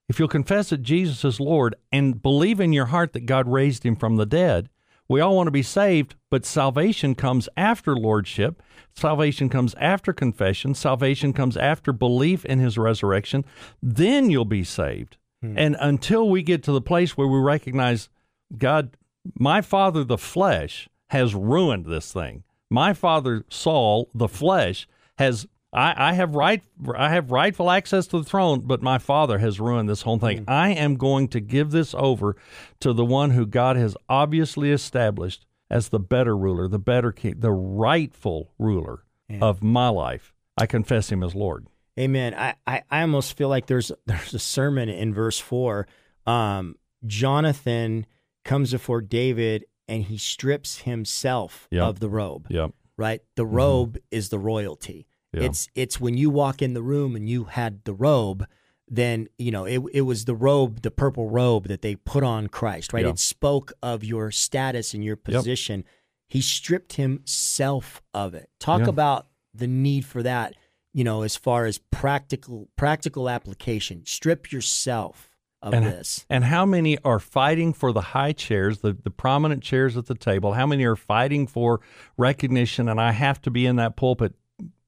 if 0.09 0.19
you'll 0.19 0.27
confess 0.27 0.69
that 0.69 0.83
Jesus 0.83 1.23
is 1.23 1.39
Lord 1.39 1.75
and 1.91 2.21
believe 2.21 2.59
in 2.59 2.73
your 2.73 2.87
heart 2.87 3.13
that 3.13 3.25
God 3.25 3.47
raised 3.47 3.83
him 3.85 3.95
from 3.95 4.17
the 4.17 4.25
dead, 4.25 4.69
we 5.07 5.19
all 5.19 5.35
want 5.35 5.47
to 5.47 5.51
be 5.51 5.63
saved, 5.63 6.15
but 6.29 6.45
salvation 6.45 7.13
comes 7.13 7.49
after 7.57 7.95
lordship. 7.95 8.61
Salvation 8.95 9.49
comes 9.49 9.75
after 9.75 10.13
confession. 10.13 10.73
Salvation 10.73 11.33
comes 11.33 11.57
after 11.57 11.91
belief 11.91 12.45
in 12.45 12.59
his 12.59 12.77
resurrection. 12.77 13.43
Then 13.81 14.29
you'll 14.29 14.45
be 14.45 14.63
saved. 14.63 15.17
Hmm. 15.41 15.57
And 15.57 15.77
until 15.79 16.29
we 16.29 16.41
get 16.41 16.63
to 16.63 16.71
the 16.71 16.81
place 16.81 17.17
where 17.17 17.27
we 17.27 17.39
recognize 17.39 18.09
God, 18.57 18.95
my 19.37 19.61
father, 19.61 20.03
the 20.03 20.17
flesh, 20.17 20.89
has 21.09 21.35
ruined 21.35 21.85
this 21.85 22.11
thing. 22.11 22.43
My 22.69 22.93
father, 22.93 23.45
Saul, 23.49 24.09
the 24.15 24.27
flesh, 24.27 24.87
has 25.17 25.47
I, 25.73 26.09
I 26.09 26.13
have 26.13 26.35
right 26.35 26.61
I 26.95 27.09
have 27.09 27.31
rightful 27.31 27.71
access 27.71 28.07
to 28.07 28.19
the 28.19 28.23
throne, 28.23 28.61
but 28.61 28.81
my 28.81 28.97
father 28.97 29.39
has 29.39 29.59
ruined 29.59 29.89
this 29.89 30.03
whole 30.03 30.19
thing. 30.19 30.45
Mm. 30.45 30.51
I 30.51 30.69
am 30.69 30.95
going 30.95 31.27
to 31.29 31.39
give 31.39 31.71
this 31.71 31.95
over 31.97 32.35
to 32.81 32.93
the 32.93 33.05
one 33.05 33.31
who 33.31 33.45
God 33.45 33.75
has 33.75 33.97
obviously 34.07 34.71
established 34.71 35.45
as 35.69 35.89
the 35.89 35.99
better 35.99 36.37
ruler, 36.37 36.67
the 36.67 36.79
better 36.79 37.11
king, 37.11 37.39
the 37.39 37.51
rightful 37.51 38.51
ruler 38.59 39.03
yeah. 39.27 39.39
of 39.41 39.63
my 39.63 39.89
life. 39.89 40.33
I 40.57 40.67
confess 40.67 41.11
him 41.11 41.23
as 41.23 41.33
Lord. 41.33 41.67
Amen. 41.99 42.33
I, 42.35 42.55
I, 42.65 42.83
I 42.89 43.01
almost 43.01 43.35
feel 43.35 43.49
like 43.49 43.67
there's 43.67 43.91
there's 44.05 44.33
a 44.33 44.39
sermon 44.39 44.89
in 44.89 45.13
verse 45.13 45.39
four. 45.39 45.87
Um, 46.25 46.75
Jonathan 47.05 48.05
comes 48.45 48.71
before 48.71 49.01
David 49.01 49.65
and 49.87 50.03
he 50.03 50.17
strips 50.17 50.79
himself 50.79 51.67
yep. 51.71 51.83
of 51.83 51.99
the 51.99 52.09
robe. 52.09 52.47
Yep. 52.49 52.71
Right? 52.97 53.21
The 53.35 53.43
mm-hmm. 53.43 53.55
robe 53.55 53.89
mm-hmm. 53.89 54.17
is 54.17 54.29
the 54.29 54.39
royalty. 54.39 55.07
Yeah. 55.33 55.43
It's 55.43 55.67
it's 55.75 55.99
when 55.99 56.17
you 56.17 56.29
walk 56.29 56.61
in 56.61 56.73
the 56.73 56.83
room 56.83 57.15
and 57.15 57.27
you 57.27 57.45
had 57.45 57.83
the 57.85 57.93
robe, 57.93 58.45
then 58.87 59.27
you 59.37 59.51
know 59.51 59.65
it 59.65 59.81
it 59.93 60.01
was 60.01 60.25
the 60.25 60.35
robe, 60.35 60.81
the 60.81 60.91
purple 60.91 61.29
robe 61.29 61.67
that 61.67 61.81
they 61.81 61.95
put 61.95 62.23
on 62.23 62.47
Christ, 62.47 62.93
right? 62.93 63.05
Yeah. 63.05 63.11
It 63.11 63.19
spoke 63.19 63.73
of 63.81 64.03
your 64.03 64.31
status 64.31 64.93
and 64.93 65.03
your 65.03 65.15
position. 65.15 65.79
Yep. 65.79 65.87
He 66.27 66.41
stripped 66.41 66.93
himself 66.93 68.01
of 68.13 68.33
it. 68.33 68.49
Talk 68.59 68.81
yeah. 68.81 68.89
about 68.89 69.27
the 69.53 69.67
need 69.67 70.05
for 70.05 70.23
that, 70.23 70.55
you 70.93 71.03
know, 71.03 71.21
as 71.21 71.35
far 71.35 71.65
as 71.65 71.79
practical 71.91 72.69
practical 72.75 73.29
application. 73.29 74.05
Strip 74.05 74.51
yourself 74.51 75.29
of 75.63 75.73
and, 75.73 75.85
this. 75.85 76.25
And 76.29 76.43
how 76.43 76.65
many 76.65 76.97
are 76.99 77.19
fighting 77.19 77.73
for 77.73 77.91
the 77.91 78.01
high 78.01 78.33
chairs, 78.33 78.79
the, 78.79 78.93
the 78.93 79.09
prominent 79.09 79.63
chairs 79.63 79.95
at 79.97 80.05
the 80.07 80.15
table? 80.15 80.53
How 80.53 80.67
many 80.67 80.83
are 80.83 80.95
fighting 80.95 81.47
for 81.47 81.79
recognition 82.17 82.89
and 82.89 82.99
I 82.99 83.13
have 83.13 83.41
to 83.43 83.51
be 83.51 83.65
in 83.65 83.77
that 83.77 83.95
pulpit? 83.95 84.35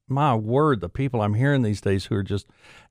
My 0.07 0.35
word, 0.35 0.81
the 0.81 0.89
people 0.89 1.21
I'm 1.21 1.33
hearing 1.33 1.61
these 1.61 1.81
days 1.81 2.05
who 2.05 2.15
are 2.15 2.23
just 2.23 2.47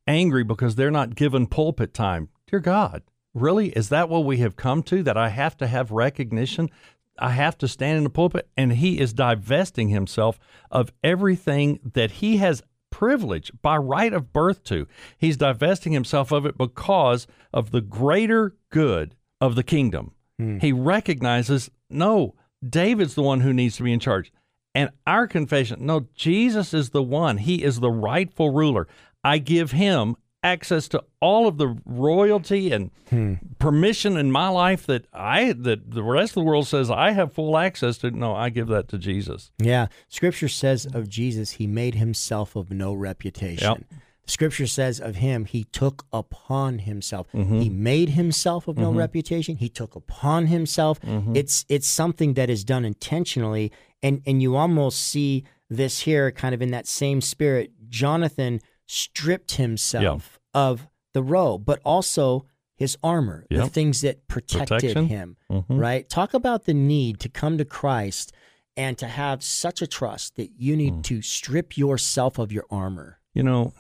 angry 0.06 0.44
because 0.44 0.75
they're 0.75 0.90
not 0.90 1.14
given 1.14 1.47
pulpit 1.47 1.94
time. 1.94 2.28
Dear 2.50 2.61
God, 2.61 3.02
really? 3.33 3.68
Is 3.71 3.88
that 3.88 4.09
what 4.09 4.25
we 4.25 4.38
have 4.38 4.56
come 4.56 4.83
to? 4.85 5.02
That 5.02 5.16
I 5.16 5.28
have 5.28 5.56
to 5.59 5.66
have 5.66 5.90
recognition? 5.90 6.71
I 7.18 7.30
have 7.30 7.56
to 7.59 7.68
stand 7.68 7.99
in 7.99 8.04
the 8.04 8.11
pulpit? 8.11 8.49
And 8.56 8.73
he 8.73 8.99
is 8.99 9.12
divesting 9.12 9.88
himself 9.88 10.38
of 10.71 10.92
everything 11.02 11.78
that 11.94 12.12
he 12.12 12.38
has 12.38 12.62
privilege 12.90 13.50
by 13.62 13.76
right 13.76 14.12
of 14.12 14.33
birth 14.33 14.62
to. 14.64 14.87
He's 15.18 15.37
divesting 15.37 15.92
himself 15.92 16.33
of 16.33 16.47
it 16.47 16.56
because 16.56 17.26
of 17.52 17.71
the 17.71 17.80
greater 17.80 18.54
good 18.71 19.16
of 19.40 19.56
the 19.56 19.64
kingdom. 19.64 20.12
Hmm. 20.38 20.59
He 20.59 20.73
recognizes, 20.73 21.71
no, 21.90 22.35
David's 22.68 23.14
the 23.14 23.23
one 23.23 23.40
who 23.40 23.52
needs 23.52 23.76
to 23.76 23.83
be 23.83 23.92
in 23.92 24.00
charge. 24.00 24.33
And 24.75 24.90
our 25.07 25.26
confession 25.26 25.87
no, 25.87 26.07
Jesus 26.14 26.75
is 26.75 26.90
the 26.90 27.02
one. 27.02 27.38
He 27.38 27.62
is 27.62 27.81
the 27.81 27.90
rightful 27.90 28.50
ruler. 28.50 28.88
I 29.23 29.38
give 29.38 29.73
him 29.73 30.16
access 30.45 30.88
to 30.88 31.02
all 31.21 31.49
of 31.49 31.57
the 31.57 31.76
royalty 31.87 32.71
and 32.71 32.90
hmm. 33.09 33.35
permission 33.59 34.16
in 34.16 34.31
my 34.31 34.49
life 34.49 34.87
that 34.87 35.07
I 35.12 35.54
that 35.54 35.90
the 35.90 36.02
rest 36.02 36.33
of 36.33 36.35
the 36.35 36.43
world 36.43 36.66
says 36.66 36.90
I 36.90 37.12
have 37.12 37.33
full 37.33 37.57
access 37.57 37.99
to. 37.99 38.11
No, 38.11 38.35
I 38.35 38.50
give 38.50 38.69
that 38.69 38.88
to 38.88 38.99
Jesus. 38.99 39.50
Yeah, 39.59 39.87
Scripture 40.09 40.49
says 40.49 40.87
of 40.87 41.09
Jesus, 41.09 41.52
he 41.52 41.66
made 41.66 41.95
himself 41.95 42.54
of 42.54 42.71
no 42.71 42.93
reputation. 42.93 43.69
Yep. 43.69 44.00
Scripture 44.26 44.66
says 44.66 45.00
of 45.00 45.16
him, 45.16 45.45
he 45.45 45.64
took 45.64 46.07
upon 46.12 46.81
himself. 46.81 47.26
Mm-hmm. 47.35 47.61
He 47.61 47.69
made 47.69 48.11
himself 48.11 48.66
of 48.69 48.78
no 48.78 48.88
mm-hmm. 48.88 48.99
reputation. 48.99 49.57
He 49.57 49.69
took 49.69 49.95
upon 49.95 50.47
himself. 50.47 51.00
Mm-hmm. 51.02 51.37
It's 51.37 51.64
it's 51.69 51.87
something 51.87 52.35
that 52.35 52.49
is 52.49 52.64
done 52.64 52.85
intentionally, 52.85 53.71
and 54.04 54.23
and 54.26 54.40
you 54.40 54.54
almost 54.54 55.00
see 55.00 55.44
this 55.68 56.00
here, 56.00 56.30
kind 56.30 56.54
of 56.54 56.62
in 56.62 56.70
that 56.70 56.87
same 56.87 57.20
spirit. 57.20 57.73
Jonathan 57.88 58.61
stripped 58.87 59.52
himself 59.52 60.38
yeah. 60.54 60.61
of 60.61 60.87
the 61.14 61.23
robe, 61.23 61.64
but 61.64 61.80
also 61.84 62.44
his 62.76 62.99
armor, 63.02 63.46
yep. 63.50 63.64
the 63.64 63.70
things 63.70 64.02
that 64.02 64.28
protected 64.28 64.68
Protection. 64.68 65.06
him. 65.06 65.37
Mm-hmm. 65.50 65.78
Right? 65.78 66.08
Talk 66.08 66.34
about 66.34 66.64
the 66.64 66.75
need 66.75 67.18
to 67.20 67.28
come 67.28 67.56
to 67.58 67.64
Christ 67.64 68.32
and 68.76 68.99
to 68.99 69.06
have 69.06 69.42
such 69.42 69.80
a 69.80 69.87
trust 69.87 70.37
that 70.37 70.50
you 70.58 70.76
need 70.76 70.94
mm. 70.94 71.02
to 71.04 71.23
strip 71.23 71.78
yourself 71.78 72.38
of 72.38 72.52
your 72.52 72.64
armor. 72.70 73.20
You 73.32 73.44
know, 73.44 73.73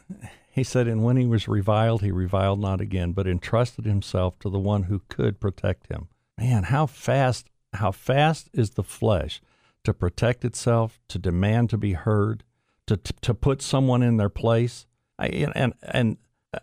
he 0.50 0.62
said, 0.62 0.86
and 0.86 1.02
when 1.02 1.16
he 1.16 1.26
was 1.26 1.48
reviled, 1.48 2.02
he 2.02 2.12
reviled 2.12 2.60
not 2.60 2.80
again, 2.80 3.12
but 3.12 3.26
entrusted 3.26 3.84
himself 3.84 4.38
to 4.38 4.48
the 4.48 4.58
one 4.58 4.84
who 4.84 5.02
could 5.08 5.40
protect 5.40 5.88
him. 5.88 6.08
Man, 6.38 6.64
how 6.64 6.86
fast, 6.86 7.48
how 7.74 7.90
fast 7.90 8.48
is 8.52 8.70
the 8.70 8.84
flesh 8.84 9.40
to 9.84 9.94
protect 9.94 10.44
itself, 10.44 11.00
to 11.08 11.18
demand 11.18 11.70
to 11.70 11.78
be 11.78 11.92
heard, 11.92 12.42
to 12.86 12.96
to, 12.96 13.12
to 13.22 13.34
put 13.34 13.62
someone 13.62 14.02
in 14.02 14.16
their 14.16 14.28
place. 14.28 14.86
I, 15.18 15.26
and 15.54 15.74
and 15.82 16.16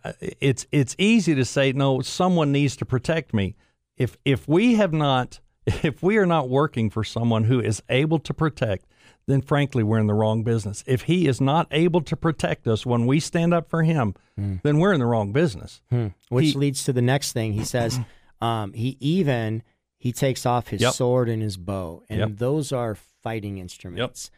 uh, 0.03 0.13
it's 0.19 0.65
it's 0.71 0.95
easy 0.97 1.33
to 1.35 1.45
say 1.45 1.71
no. 1.71 2.01
Someone 2.01 2.51
needs 2.51 2.75
to 2.77 2.85
protect 2.85 3.33
me. 3.33 3.55
If 3.97 4.17
if 4.25 4.47
we 4.47 4.75
have 4.75 4.91
not, 4.93 5.39
if 5.65 6.03
we 6.03 6.17
are 6.17 6.25
not 6.25 6.49
working 6.49 6.89
for 6.89 7.03
someone 7.03 7.45
who 7.45 7.59
is 7.59 7.81
able 7.89 8.19
to 8.19 8.33
protect, 8.33 8.85
then 9.27 9.41
frankly 9.41 9.83
we're 9.83 9.99
in 9.99 10.07
the 10.07 10.13
wrong 10.13 10.43
business. 10.43 10.83
If 10.87 11.03
he 11.03 11.27
is 11.27 11.39
not 11.39 11.67
able 11.71 12.01
to 12.01 12.15
protect 12.17 12.67
us 12.67 12.85
when 12.85 13.05
we 13.05 13.19
stand 13.19 13.53
up 13.53 13.69
for 13.69 13.83
him, 13.83 14.15
Hmm. 14.37 14.55
then 14.63 14.79
we're 14.79 14.93
in 14.93 14.99
the 14.99 15.05
wrong 15.05 15.31
business. 15.31 15.81
Which 16.29 16.47
He- 16.47 16.53
leads 16.57 16.83
to 16.85 16.93
the 16.93 17.01
next 17.01 17.33
thing. 17.33 17.53
He 17.53 17.63
says 17.63 17.99
um, 18.41 18.73
he 18.73 18.97
even 18.99 19.63
he 19.97 20.11
takes 20.11 20.45
off 20.47 20.69
his 20.69 20.81
Yep. 20.81 20.93
sword 20.93 21.29
and 21.29 21.43
his 21.43 21.57
bow, 21.57 22.01
and 22.09 22.19
Yep. 22.19 22.29
those 22.37 22.71
are 22.71 22.95
fighting 23.21 23.57
instruments. 23.57 24.31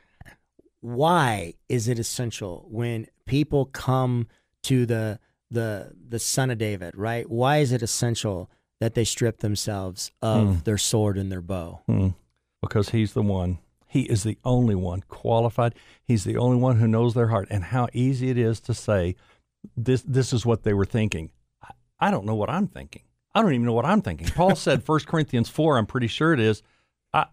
Why 0.82 1.54
is 1.70 1.88
it 1.88 1.98
essential 2.00 2.66
when 2.70 3.08
people 3.26 3.66
come 3.66 4.28
to 4.64 4.86
the 4.86 5.20
the 5.50 5.94
the 6.10 6.20
son 6.20 6.50
of 6.50 6.58
David? 6.58 6.96
Right? 6.96 7.30
Why 7.30 7.58
is 7.58 7.72
it 7.72 7.82
essential 7.82 8.50
that 8.80 8.94
they 8.96 9.04
strip 9.06 9.38
themselves 9.40 10.12
of 10.22 10.48
Hmm. 10.48 10.60
their 10.66 10.78
sword 10.78 11.18
and 11.18 11.32
their 11.32 11.42
bow? 11.42 11.82
Hmm. 11.88 12.10
Because 12.62 12.90
he's 12.90 13.14
the 13.14 13.22
one. 13.22 13.60
He 13.88 14.02
is 14.04 14.24
the 14.24 14.38
only 14.44 14.76
one 14.76 15.04
qualified. 15.08 15.76
He's 16.04 16.24
the 16.24 16.38
only 16.38 16.58
one 16.58 16.78
who 16.80 16.88
knows 16.88 17.14
their 17.14 17.28
heart. 17.28 17.48
And 17.52 17.66
how 17.66 17.88
easy 17.94 18.30
it 18.30 18.38
is 18.40 18.60
to 18.62 18.74
say, 18.74 19.16
this, 19.78 20.02
this 20.02 20.34
is 20.34 20.46
what 20.46 20.64
they 20.64 20.74
were 20.74 20.86
thinking. 20.86 21.30
I, 21.62 22.08
I 22.08 22.12
don't 22.12 22.26
know 22.26 22.34
what 22.36 22.50
I'm 22.50 22.68
thinking. 22.68 23.04
I 23.36 23.42
don't 23.42 23.54
even 23.54 23.66
know 23.66 23.74
what 23.74 23.86
I'm 23.86 24.02
thinking. 24.02 24.28
Paul 24.30 24.56
said, 24.56 24.82
1 24.88 25.00
Corinthians 25.02 25.48
4, 25.50 25.78
I'm 25.78 25.86
pretty 25.86 26.08
sure 26.08 26.34
it 26.34 26.40
is, 26.40 26.64
I, 27.14 27.26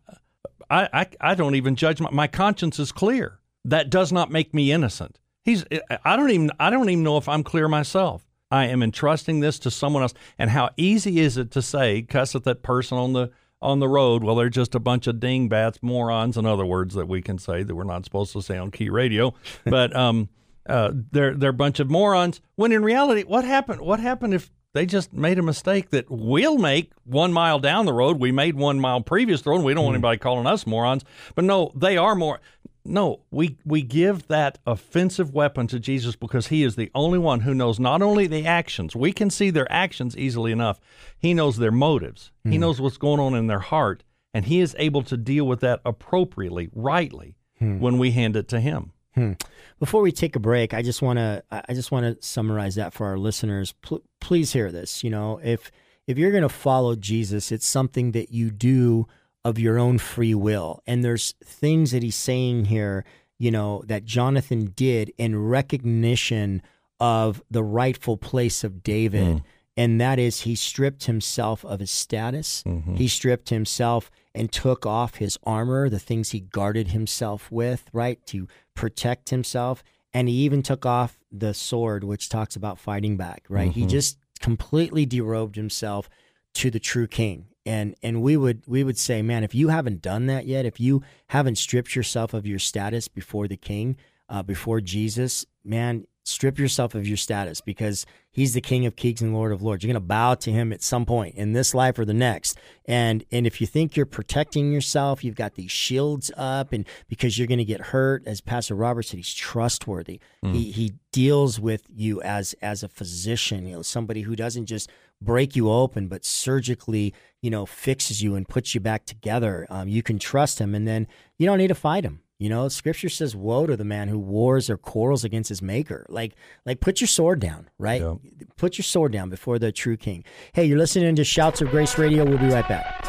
I, 0.71 0.89
I, 0.93 1.07
I 1.21 1.35
don't 1.35 1.57
even 1.57 1.77
judge. 1.77 2.00
My, 2.00 2.11
my 2.11 2.27
conscience 2.27 2.79
is 2.79 2.93
clear. 2.93 3.41
That 3.65 3.91
does 3.91 4.12
not 4.12 4.31
make 4.31 4.55
me 4.55 4.73
innocent. 4.73 5.19
He's, 5.45 5.65
I 6.05 6.17
don't 6.17 6.31
even, 6.31 6.50
I 6.59 6.71
don't 6.71 6.89
even 6.89 7.05
know 7.05 7.17
if 7.17 7.29
I'm 7.29 7.43
clear 7.43 7.69
myself. 7.69 8.27
I 8.50 8.67
am 8.67 8.83
entrusting 8.83 9.41
this 9.41 9.59
to 9.61 9.71
someone 9.71 10.03
else. 10.03 10.15
And 10.39 10.50
how 10.50 10.71
easy 10.77 11.21
is 11.21 11.37
it 11.37 11.50
to 11.53 11.62
say, 11.62 12.03
cuss 12.03 12.35
at 12.35 12.45
that 12.45 12.62
person 12.62 12.99
on 12.99 13.12
the 13.12 13.31
on 13.62 13.79
the 13.79 13.89
road? 13.89 14.25
Well, 14.25 14.35
they're 14.35 14.49
just 14.49 14.75
a 14.75 14.81
bunch 14.81 15.07
of 15.07 15.21
dingbats, 15.21 15.79
morons, 15.83 16.37
and 16.37 16.47
other 16.47 16.65
words 16.65 16.95
that 16.95 17.09
we 17.09 17.21
can 17.23 17.39
say 17.39 17.62
that 17.62 17.75
we're 17.75 17.85
not 17.85 18.05
supposed 18.05 18.33
to 18.33 18.43
say 18.43 18.57
on 18.57 18.71
key 18.71 18.91
radio. 18.91 19.35
But 19.65 19.95
um, 19.95 20.31
uh, 20.69 20.93
they're 21.12 21.35
they're 21.35 21.50
a 21.50 21.55
bunch 21.55 21.81
of 21.81 21.91
morons. 21.91 22.41
When 22.57 22.73
in 22.73 22.83
reality, 22.83 23.23
what 23.23 23.45
happened? 23.45 23.81
What 23.83 24.00
happened 24.00 24.35
if 24.35 24.50
they 24.73 24.87
just 24.87 25.12
made 25.12 25.39
a 25.39 25.43
mistake 25.43 25.91
that 25.91 26.07
we'll 26.09 26.59
make 26.59 26.93
one 27.05 27.33
mile 27.33 27.59
down 27.59 27.87
the 27.87 27.93
road? 27.93 28.21
We 28.21 28.33
made 28.33 28.55
one 28.55 28.79
mile 28.79 29.00
previous 29.00 29.43
the 29.43 29.50
road. 29.50 29.57
And 29.57 29.65
we 29.65 29.75
don't 29.75 29.85
want 29.85 29.95
hmm. 29.95 30.05
anybody 30.05 30.19
calling 30.19 30.47
us 30.47 30.67
morons. 30.67 31.05
But 31.35 31.45
no, 31.45 31.73
they 31.75 31.97
are 31.97 32.15
more. 32.15 32.41
No, 32.85 33.21
we 33.31 33.59
we 33.65 33.83
give 33.83 34.27
that 34.29 34.59
offensive 34.67 35.35
weapon 35.35 35.67
to 35.67 35.79
Jesus 35.79 36.17
because 36.17 36.47
he 36.47 36.62
is 36.62 36.77
the 36.77 36.91
only 36.95 37.19
one 37.19 37.41
who 37.41 37.53
knows 37.53 37.79
not 37.79 38.00
only 38.00 38.27
the 38.27 38.47
actions, 38.47 38.97
we 38.97 39.12
can 39.12 39.29
see 39.29 39.50
their 39.50 39.71
actions 39.71 40.17
easily 40.17 40.50
enough. 40.50 40.81
He 41.19 41.35
knows 41.35 41.59
their 41.59 41.73
motives. 41.73 42.31
He 42.45 42.55
hmm. 42.55 42.61
knows 42.61 42.81
what's 42.81 42.97
going 42.97 43.21
on 43.21 43.35
in 43.35 43.49
their 43.49 43.59
heart, 43.59 44.03
and 44.33 44.47
he 44.47 44.61
is 44.61 44.75
able 44.79 45.03
to 45.03 45.17
deal 45.17 45.47
with 45.47 45.61
that 45.61 45.81
appropriately, 45.85 46.71
rightly 46.73 47.37
hmm. 47.59 47.81
when 47.81 47.99
we 47.99 48.12
hand 48.12 48.35
it 48.35 48.49
to 48.49 48.61
him. 48.61 48.93
Hmm. 49.15 49.33
Before 49.80 50.02
we 50.02 50.12
take 50.12 50.37
a 50.37 50.40
break, 50.40 50.75
I 50.75 50.82
just 50.82 51.02
want 51.02 51.18
to 51.18 51.42
I 51.50 51.75
just 51.75 51.90
want 51.90 52.04
to 52.04 52.25
summarize 52.25 52.76
that 52.76 52.92
for 52.92 53.06
our 53.06 53.18
listeners. 53.18 53.75
Pl- 53.82 54.02
please 54.20 54.52
hear 54.52 54.70
this. 54.70 55.02
You 55.02 55.10
know, 55.10 55.40
if 55.42 55.72
if 56.06 56.18
you're 56.18 56.30
going 56.30 56.42
to 56.42 56.49
follow 56.49 56.94
Jesus, 56.94 57.50
it's 57.50 57.66
something 57.66 58.12
that 58.12 58.30
you 58.30 58.50
do 58.50 59.06
of 59.44 59.58
your 59.58 59.78
own 59.78 59.99
free 59.99 60.34
will, 60.34 60.82
and 60.87 61.02
there's 61.02 61.34
things 61.42 61.92
that 61.92 62.02
he's 62.02 62.14
saying 62.14 62.66
here. 62.66 63.04
You 63.38 63.50
know 63.50 63.82
that 63.87 64.04
Jonathan 64.04 64.72
did 64.76 65.12
in 65.16 65.37
recognition 65.37 66.60
of 67.00 67.42
the 67.50 67.62
rightful 67.62 68.18
place 68.18 68.62
of 68.62 68.82
David. 68.82 69.38
Hmm. 69.38 69.38
And 69.80 69.99
that 69.99 70.18
is, 70.18 70.42
he 70.42 70.56
stripped 70.56 71.04
himself 71.04 71.64
of 71.64 71.80
his 71.80 71.90
status. 71.90 72.62
He 72.96 73.08
stripped 73.08 73.49
himself 73.49 74.10
and 74.34 74.52
took 74.52 74.84
off 74.84 75.14
his 75.14 75.38
armor, 75.42 75.88
the 75.88 75.99
things 75.99 76.32
he 76.32 76.40
guarded 76.40 76.88
himself 76.88 77.50
with, 77.50 77.88
right, 77.94 78.18
to 78.26 78.46
protect 78.75 79.30
himself. 79.30 79.82
And 80.12 80.28
he 80.28 80.34
even 80.44 80.62
took 80.62 80.84
off 80.84 81.18
the 81.32 81.54
sword, 81.54 82.04
which 82.04 82.28
talks 82.28 82.56
about 82.56 82.78
fighting 82.78 83.16
back, 83.16 83.46
right? 83.49 83.72
He 83.72 83.87
just 83.87 84.18
completely 84.38 85.06
derobed 85.06 85.56
himself 85.56 86.10
to 86.56 86.70
the 86.70 86.80
true 86.80 87.06
king. 87.06 87.46
And 87.64 87.94
and 88.02 88.20
we 88.20 88.37
would 88.37 88.64
we 88.66 88.84
would 88.84 88.99
say, 88.99 89.22
man, 89.22 89.44
if 89.44 89.54
you 89.54 89.68
haven't 89.68 90.02
done 90.02 90.26
that 90.26 90.44
yet, 90.46 90.66
if 90.66 90.78
you 90.78 91.02
haven't 91.28 91.56
stripped 91.56 91.96
yourself 91.96 92.34
of 92.34 92.46
your 92.46 92.58
status 92.58 93.08
before 93.08 93.49
the 93.49 93.56
king, 93.56 93.96
uh, 94.28 94.42
before 94.42 94.82
Jesus, 94.82 95.46
man, 95.64 96.06
strip 96.25 96.59
yourself 96.59 96.95
of 96.95 97.07
your 97.09 97.17
status 97.17 97.61
because 97.61 98.05
he's 98.31 98.53
the 98.55 98.61
king 98.61 98.87
of 98.87 98.95
kings 98.95 99.23
and 99.23 99.35
lord 99.35 99.53
of 99.53 99.62
lords. 99.62 99.83
You're 99.83 99.93
going 99.93 100.03
to 100.03 100.07
bow 100.07 100.35
to 100.35 100.53
him 100.53 100.73
at 100.73 100.83
some 100.83 101.07
point 101.07 101.35
in 101.35 101.53
this 101.53 101.75
life 101.75 101.99
or 101.99 102.05
the 102.05 102.15
next. 102.15 102.59
And 102.87 103.25
and 103.33 103.47
if 103.47 103.61
you 103.61 103.67
think 103.67 103.97
you're 103.97 104.07
protecting 104.07 104.73
yourself 104.73 105.25
you've 105.25 105.35
got 105.35 105.55
these 105.55 105.71
shields 105.71 106.31
up 106.37 106.73
and 106.73 106.85
because 107.09 107.39
you're 107.39 107.47
going 107.47 107.59
to 107.59 107.65
get 107.65 107.81
hurt 107.81 108.23
as 108.27 108.41
pastor 108.41 108.75
robert 108.75 109.03
said 109.03 109.17
he's 109.17 109.35
trustworthy. 109.35 110.21
He 110.43 110.71
he 110.71 110.93
deals 111.12 111.59
with 111.59 111.87
you 111.89 112.21
as 112.23 112.55
as 112.62 112.83
a 112.83 112.89
physician 112.89 113.67
you 113.67 113.77
know 113.77 113.83
somebody 113.83 114.23
who 114.23 114.37
doesn't 114.37 114.67
just 114.67 114.91
break 115.23 115.57
you 115.57 115.71
open 115.71 116.09
but 116.09 116.25
surgically 116.25 117.15
you 117.41 117.50
know 117.50 117.67
fixes 117.67 118.23
you 118.23 118.35
and 118.35 118.49
puts 118.49 118.75
you 118.75 118.81
back 118.81 119.07
together. 119.07 119.67
Um, 119.71 119.89
you 119.89 120.03
can 120.03 120.19
trust 120.19 120.59
him 120.59 120.75
and 120.75 120.87
then 120.87 121.07
you 121.39 121.47
don't 121.47 121.59
need 121.59 121.69
to 121.69 121.75
fight 121.75 122.05
him 122.05 122.21
you 122.40 122.49
know, 122.49 122.66
scripture 122.68 123.11
says, 123.11 123.37
"Woe 123.37 123.66
to 123.66 123.76
the 123.76 123.85
man 123.85 124.09
who 124.09 124.18
wars 124.18 124.70
or 124.70 124.78
quarrels 124.78 125.25
against 125.25 125.50
his 125.50 125.61
maker." 125.61 126.06
Like, 126.09 126.32
like 126.64 126.80
put 126.80 127.02
your 127.02 127.09
sword 127.09 127.38
down, 127.38 127.68
right? 127.78 128.00
Yeah. 128.00 128.14
Put 128.56 128.78
your 128.78 128.82
sword 128.82 129.12
down 129.12 129.28
before 129.28 129.59
the 129.59 129.70
true 129.70 129.99
king. 129.99 130.25
Hey, 130.54 130.64
you're 130.64 130.78
listening 130.78 131.14
to 131.16 131.23
Shouts 131.23 131.61
of 131.61 131.68
Grace 131.68 131.99
Radio. 131.99 132.25
We'll 132.25 132.38
be 132.38 132.47
right 132.47 132.66
back. 132.66 133.06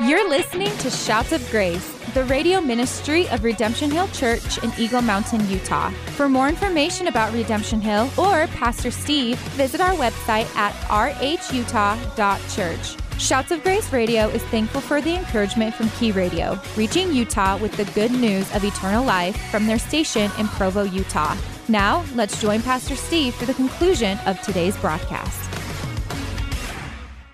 You're 0.00 0.30
listening 0.30 0.70
to 0.78 0.88
Shouts 0.88 1.32
of 1.32 1.50
Grace, 1.50 1.92
the 2.14 2.22
radio 2.24 2.60
ministry 2.60 3.28
of 3.28 3.42
Redemption 3.42 3.90
Hill 3.90 4.06
Church 4.08 4.62
in 4.62 4.72
Eagle 4.78 5.02
Mountain, 5.02 5.50
Utah. 5.50 5.90
For 6.16 6.28
more 6.28 6.48
information 6.48 7.08
about 7.08 7.34
Redemption 7.34 7.80
Hill 7.80 8.08
or 8.16 8.46
Pastor 8.46 8.92
Steve, 8.92 9.36
visit 9.58 9.80
our 9.80 9.94
website 9.94 10.46
at 10.54 10.74
rhutah.church. 10.84 11.40
Shouts 13.20 13.50
of 13.50 13.62
Grace 13.62 13.92
Radio 13.92 14.28
is 14.28 14.42
thankful 14.44 14.80
for 14.80 15.02
the 15.02 15.14
encouragement 15.14 15.74
from 15.74 15.90
Key 15.90 16.10
Radio, 16.10 16.58
reaching 16.74 17.12
Utah 17.12 17.58
with 17.58 17.70
the 17.76 17.84
good 17.92 18.10
news 18.10 18.50
of 18.54 18.64
eternal 18.64 19.04
life 19.04 19.36
from 19.50 19.66
their 19.66 19.78
station 19.78 20.30
in 20.38 20.48
Provo, 20.48 20.84
Utah. 20.84 21.36
Now, 21.68 22.02
let's 22.14 22.40
join 22.40 22.62
Pastor 22.62 22.96
Steve 22.96 23.34
for 23.34 23.44
the 23.44 23.52
conclusion 23.52 24.18
of 24.24 24.40
today's 24.40 24.74
broadcast. 24.78 25.50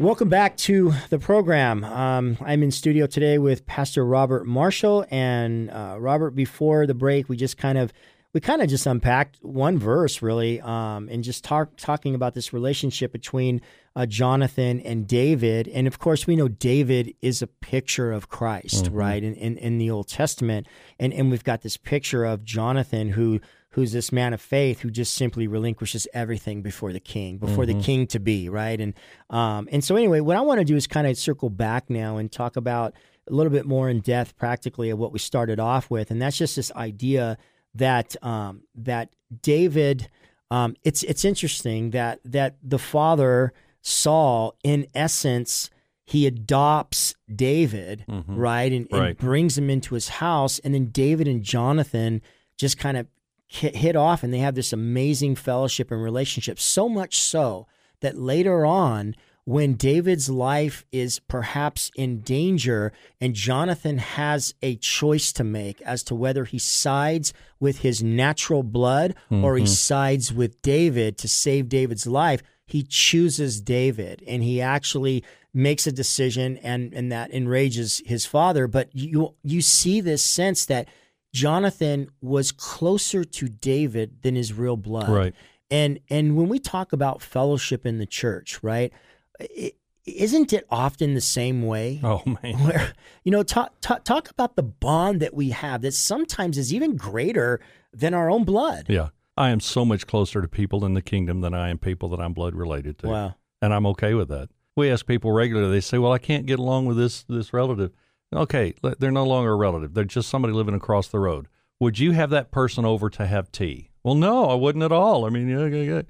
Welcome 0.01 0.29
back 0.29 0.57
to 0.59 0.93
the 1.09 1.21
program. 1.21 1.85
Um, 1.85 2.37
I'm 2.41 2.65
in 2.65 2.73
studio 2.73 3.07
today 3.07 3.39
with 3.39 3.65
Pastor 3.67 4.05
Robert 4.05 4.45
Marshall, 4.45 5.07
and 5.13 5.71
uh, 5.71 5.99
Robert. 6.01 6.33
Before 6.33 6.89
the 6.89 6.95
break, 6.95 7.29
we 7.29 7.37
just 7.37 7.59
kind 7.59 7.79
of 7.79 7.93
we 8.37 8.41
kind 8.41 8.61
of 8.61 8.69
just 8.69 8.85
unpacked 8.87 9.39
one 9.41 9.79
verse 9.79 10.21
really, 10.21 10.61
um, 10.61 11.09
and 11.11 11.25
just 11.25 11.43
talk, 11.43 11.75
talking 11.79 12.15
about 12.15 12.35
this 12.35 12.53
relationship 12.53 13.11
between 13.11 13.63
uh, 13.97 14.05
Jonathan 14.05 14.79
and 14.81 15.09
David. 15.09 15.69
And 15.69 15.87
of 15.87 15.99
course, 15.99 16.27
we 16.27 16.37
know 16.37 16.47
David 16.47 17.15
is 17.23 17.41
a 17.41 17.47
picture 17.47 18.13
of 18.13 18.29
Christ, 18.29 18.91
right? 18.93 19.25
In, 19.25 19.33
in 19.37 19.57
in 19.57 19.79
the 19.79 19.91
Old 19.91 20.09
Testament, 20.09 20.67
and 21.01 21.15
and 21.15 21.31
we've 21.31 21.45
got 21.45 21.63
this 21.63 21.79
picture 21.79 22.27
of 22.27 22.45
Jonathan 22.45 23.09
who 23.09 23.41
who's 23.71 23.93
this 23.93 24.13
man 24.13 24.35
of 24.35 24.41
faith 24.43 24.81
who 24.81 24.91
just 24.91 25.15
simply 25.15 25.47
relinquishes 25.47 26.07
everything 26.13 26.61
before 26.61 26.93
the 26.93 27.01
king, 27.01 27.39
before 27.39 27.65
the 27.65 27.81
king 27.81 28.07
to 28.09 28.21
be, 28.21 28.51
right? 28.51 28.79
And 28.79 28.93
um, 29.31 29.67
and 29.73 29.83
so 29.83 29.97
anyway, 29.97 30.21
what 30.21 30.37
I 30.37 30.43
want 30.43 30.59
to 30.59 30.65
do 30.67 30.77
is 30.77 30.87
kind 30.87 31.07
of 31.07 31.17
circle 31.17 31.49
back 31.49 31.89
now 31.89 32.19
and 32.19 32.31
talk 32.31 32.57
about 32.57 32.93
a 33.31 33.33
little 33.33 33.51
bit 33.51 33.65
more 33.65 33.89
in 33.89 34.01
depth, 34.01 34.37
practically, 34.37 34.91
of 34.91 34.99
what 34.99 35.11
we 35.11 35.21
started 35.21 35.59
off 35.59 35.91
with, 35.91 36.11
and 36.11 36.21
that's 36.21 36.37
just 36.37 36.57
this 36.57 36.71
idea 36.73 37.39
that 37.79 38.17
um, 38.23 38.63
that 38.75 39.15
David. 39.43 40.09
Um, 40.51 40.77
it's 40.85 41.03
it's 41.03 41.25
interesting 41.25 41.91
that 41.91 42.21
that 42.25 42.57
the 42.63 42.79
father 42.79 43.53
Saul, 43.83 44.57
in 44.65 44.87
essence, 44.95 45.71
he 46.05 46.27
adopts 46.27 47.15
David, 47.33 48.05
right, 48.27 48.73
and, 48.73 48.89
and 48.91 49.17
brings 49.17 49.57
him 49.59 49.71
into 49.71 49.95
his 49.95 50.09
house, 50.09 50.59
and 50.61 50.75
then 50.75 50.87
David 50.87 51.29
and 51.29 51.43
Jonathan 51.43 52.23
just 52.57 52.79
kind 52.79 52.97
of 52.97 53.07
hit 53.49 53.97
off, 53.97 54.23
and 54.23 54.33
they 54.35 54.39
have 54.39 54.55
this 54.55 54.73
amazing 54.73 55.37
fellowship 55.37 55.91
and 55.91 56.03
relationship. 56.03 56.59
So 56.59 56.89
much 56.89 57.19
so 57.19 57.67
that 58.01 58.19
later 58.19 58.67
on, 58.67 59.15
when 59.47 59.75
David's 59.75 60.29
life 60.29 60.85
is 60.91 61.21
perhaps 61.21 61.93
in 61.95 62.21
danger, 62.21 62.93
and 63.21 63.33
Jonathan 63.33 63.99
has 63.99 64.55
a 64.61 64.75
choice 64.77 65.33
to 65.35 65.45
make 65.45 65.81
as 65.83 66.03
to 66.03 66.17
whether 66.17 66.45
he 66.45 66.59
sides 66.59 67.33
with 67.61 67.79
his 67.79 68.03
natural 68.03 68.65
blood 68.65 69.15
or 69.31 69.57
he 69.57 69.63
mm-hmm. 69.63 69.73
sides 69.73 70.33
with 70.33 70.61
David 70.63 71.17
to 71.19 71.29
save 71.29 71.69
David's 71.69 72.09
life, 72.09 72.43
he 72.67 72.83
chooses 72.83 73.61
David. 73.61 74.25
And 74.27 74.43
he 74.43 74.61
actually 74.61 75.23
makes 75.55 75.87
a 75.87 75.93
decision 75.93 76.59
and 76.59 76.93
and 76.93 77.13
that 77.13 77.33
enrages 77.33 78.03
his 78.05 78.27
father. 78.27 78.67
But 78.67 78.91
you 78.93 79.37
you 79.45 79.63
see 79.63 80.01
this 80.01 80.25
sense 80.25 80.67
that 80.67 80.89
Jonathan 81.33 82.11
was 82.21 82.51
closer 82.51 83.23
to 83.23 83.49
David 83.49 84.23
than 84.23 84.35
his 84.35 84.53
real 84.53 84.77
blood. 84.77 85.09
Right. 85.09 85.35
and 85.71 86.01
and 86.11 86.37
when 86.37 86.49
we 86.49 86.59
talk 86.59 86.93
about 86.93 87.23
fellowship 87.23 87.87
in 87.87 87.99
the 87.99 88.07
church 88.07 88.59
right 88.61 88.93
it, 89.41 89.77
isn't 90.05 90.53
it 90.53 90.67
often 90.71 91.15
the 91.15 91.21
same 91.21 91.63
way 91.63 92.01
Oh 92.05 92.23
man. 92.43 92.55
where 92.67 92.93
you 93.25 93.33
know 93.33 93.43
talk, 93.43 93.75
talk 93.81 94.05
talk 94.05 94.31
about 94.31 94.57
the 94.57 94.63
bond 94.63 95.21
that 95.21 95.35
we 95.35 95.51
have 95.51 95.83
that 95.83 95.93
sometimes 95.95 96.59
is 96.59 96.73
even 96.73 96.97
greater 96.97 97.61
than 97.93 98.15
our 98.15 98.31
own 98.31 98.45
blood 98.45 98.87
Yeah. 98.89 99.09
I 99.39 99.51
am 99.51 99.61
so 99.61 99.85
much 99.85 100.07
closer 100.07 100.41
to 100.41 100.49
people 100.49 100.85
in 100.87 100.95
the 100.95 101.03
kingdom 101.03 101.43
than 101.43 101.53
I 101.53 101.69
am 101.69 101.77
people 101.79 102.09
that 102.11 102.21
I'm 102.21 102.33
blood 102.33 102.55
related 102.55 102.99
to. 103.01 103.09
wow 103.09 103.35
And 103.61 103.75
I'm 103.75 103.87
okay 103.87 104.15
with 104.15 104.29
that. 104.29 104.49
We 104.77 104.91
ask 104.91 105.07
people 105.07 105.33
regularly, 105.33 105.71
they 105.73 105.81
say, 105.81 105.99
Well, 105.99 106.13
I 106.13 106.19
can't 106.19 106.47
get 106.47 106.59
along 106.59 106.87
with 106.87 106.97
this 106.97 107.23
this 107.25 107.53
relative. 107.53 107.93
Okay, 108.35 108.75
they're 108.99 109.11
no 109.11 109.25
longer 109.25 109.53
a 109.53 109.57
relative. 109.57 109.95
They're 109.95 110.05
just 110.05 110.29
somebody 110.29 110.53
living 110.53 110.75
across 110.75 111.09
the 111.09 111.19
road. 111.19 111.49
Would 111.81 111.99
you 111.99 112.13
have 112.13 112.31
that 112.31 112.51
person 112.51 112.85
over 112.85 113.09
to 113.11 113.27
have 113.27 113.53
tea? 113.53 113.91
Well, 114.03 114.15
no, 114.15 114.47
I 114.51 114.55
wouldn't 114.55 114.85
at 114.85 114.93
all. 114.93 115.25
I 115.25 115.31
mean, 115.31 115.49
yeah, 115.49 115.67
yeah, 115.67 115.83
yeah. 115.95 116.03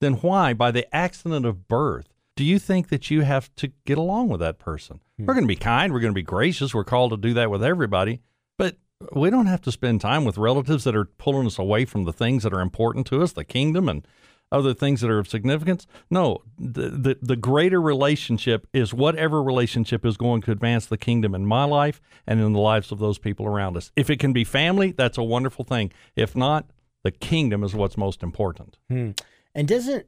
then 0.00 0.14
why, 0.14 0.52
by 0.54 0.70
the 0.70 0.92
accident 0.94 1.46
of 1.46 1.68
birth, 1.68 2.08
do 2.40 2.46
you 2.46 2.58
think 2.58 2.88
that 2.88 3.10
you 3.10 3.20
have 3.20 3.54
to 3.56 3.70
get 3.84 3.98
along 3.98 4.30
with 4.30 4.40
that 4.40 4.58
person? 4.58 5.00
We're 5.18 5.34
going 5.34 5.44
to 5.44 5.46
be 5.46 5.56
kind. 5.56 5.92
We're 5.92 6.00
going 6.00 6.14
to 6.14 6.18
be 6.18 6.22
gracious. 6.22 6.72
We're 6.72 6.84
called 6.84 7.10
to 7.10 7.18
do 7.18 7.34
that 7.34 7.50
with 7.50 7.62
everybody. 7.62 8.22
But 8.56 8.78
we 9.12 9.28
don't 9.28 9.44
have 9.44 9.60
to 9.60 9.70
spend 9.70 10.00
time 10.00 10.24
with 10.24 10.38
relatives 10.38 10.84
that 10.84 10.96
are 10.96 11.04
pulling 11.04 11.46
us 11.46 11.58
away 11.58 11.84
from 11.84 12.04
the 12.04 12.14
things 12.14 12.42
that 12.44 12.54
are 12.54 12.62
important 12.62 13.06
to 13.08 13.20
us, 13.20 13.32
the 13.32 13.44
kingdom 13.44 13.90
and 13.90 14.08
other 14.50 14.72
things 14.72 15.02
that 15.02 15.10
are 15.10 15.18
of 15.18 15.28
significance. 15.28 15.86
No, 16.08 16.38
the, 16.58 16.88
the, 16.88 17.18
the 17.20 17.36
greater 17.36 17.78
relationship 17.78 18.66
is 18.72 18.94
whatever 18.94 19.42
relationship 19.42 20.06
is 20.06 20.16
going 20.16 20.40
to 20.40 20.50
advance 20.50 20.86
the 20.86 20.96
kingdom 20.96 21.34
in 21.34 21.44
my 21.44 21.64
life 21.64 22.00
and 22.26 22.40
in 22.40 22.54
the 22.54 22.58
lives 22.58 22.90
of 22.90 23.00
those 23.00 23.18
people 23.18 23.44
around 23.44 23.76
us. 23.76 23.92
If 23.96 24.08
it 24.08 24.18
can 24.18 24.32
be 24.32 24.44
family, 24.44 24.92
that's 24.92 25.18
a 25.18 25.22
wonderful 25.22 25.66
thing. 25.66 25.92
If 26.16 26.34
not, 26.34 26.70
the 27.02 27.10
kingdom 27.10 27.62
is 27.62 27.74
what's 27.74 27.98
most 27.98 28.22
important. 28.22 28.78
Hmm. 28.88 29.10
And 29.54 29.66
doesn't 29.66 30.06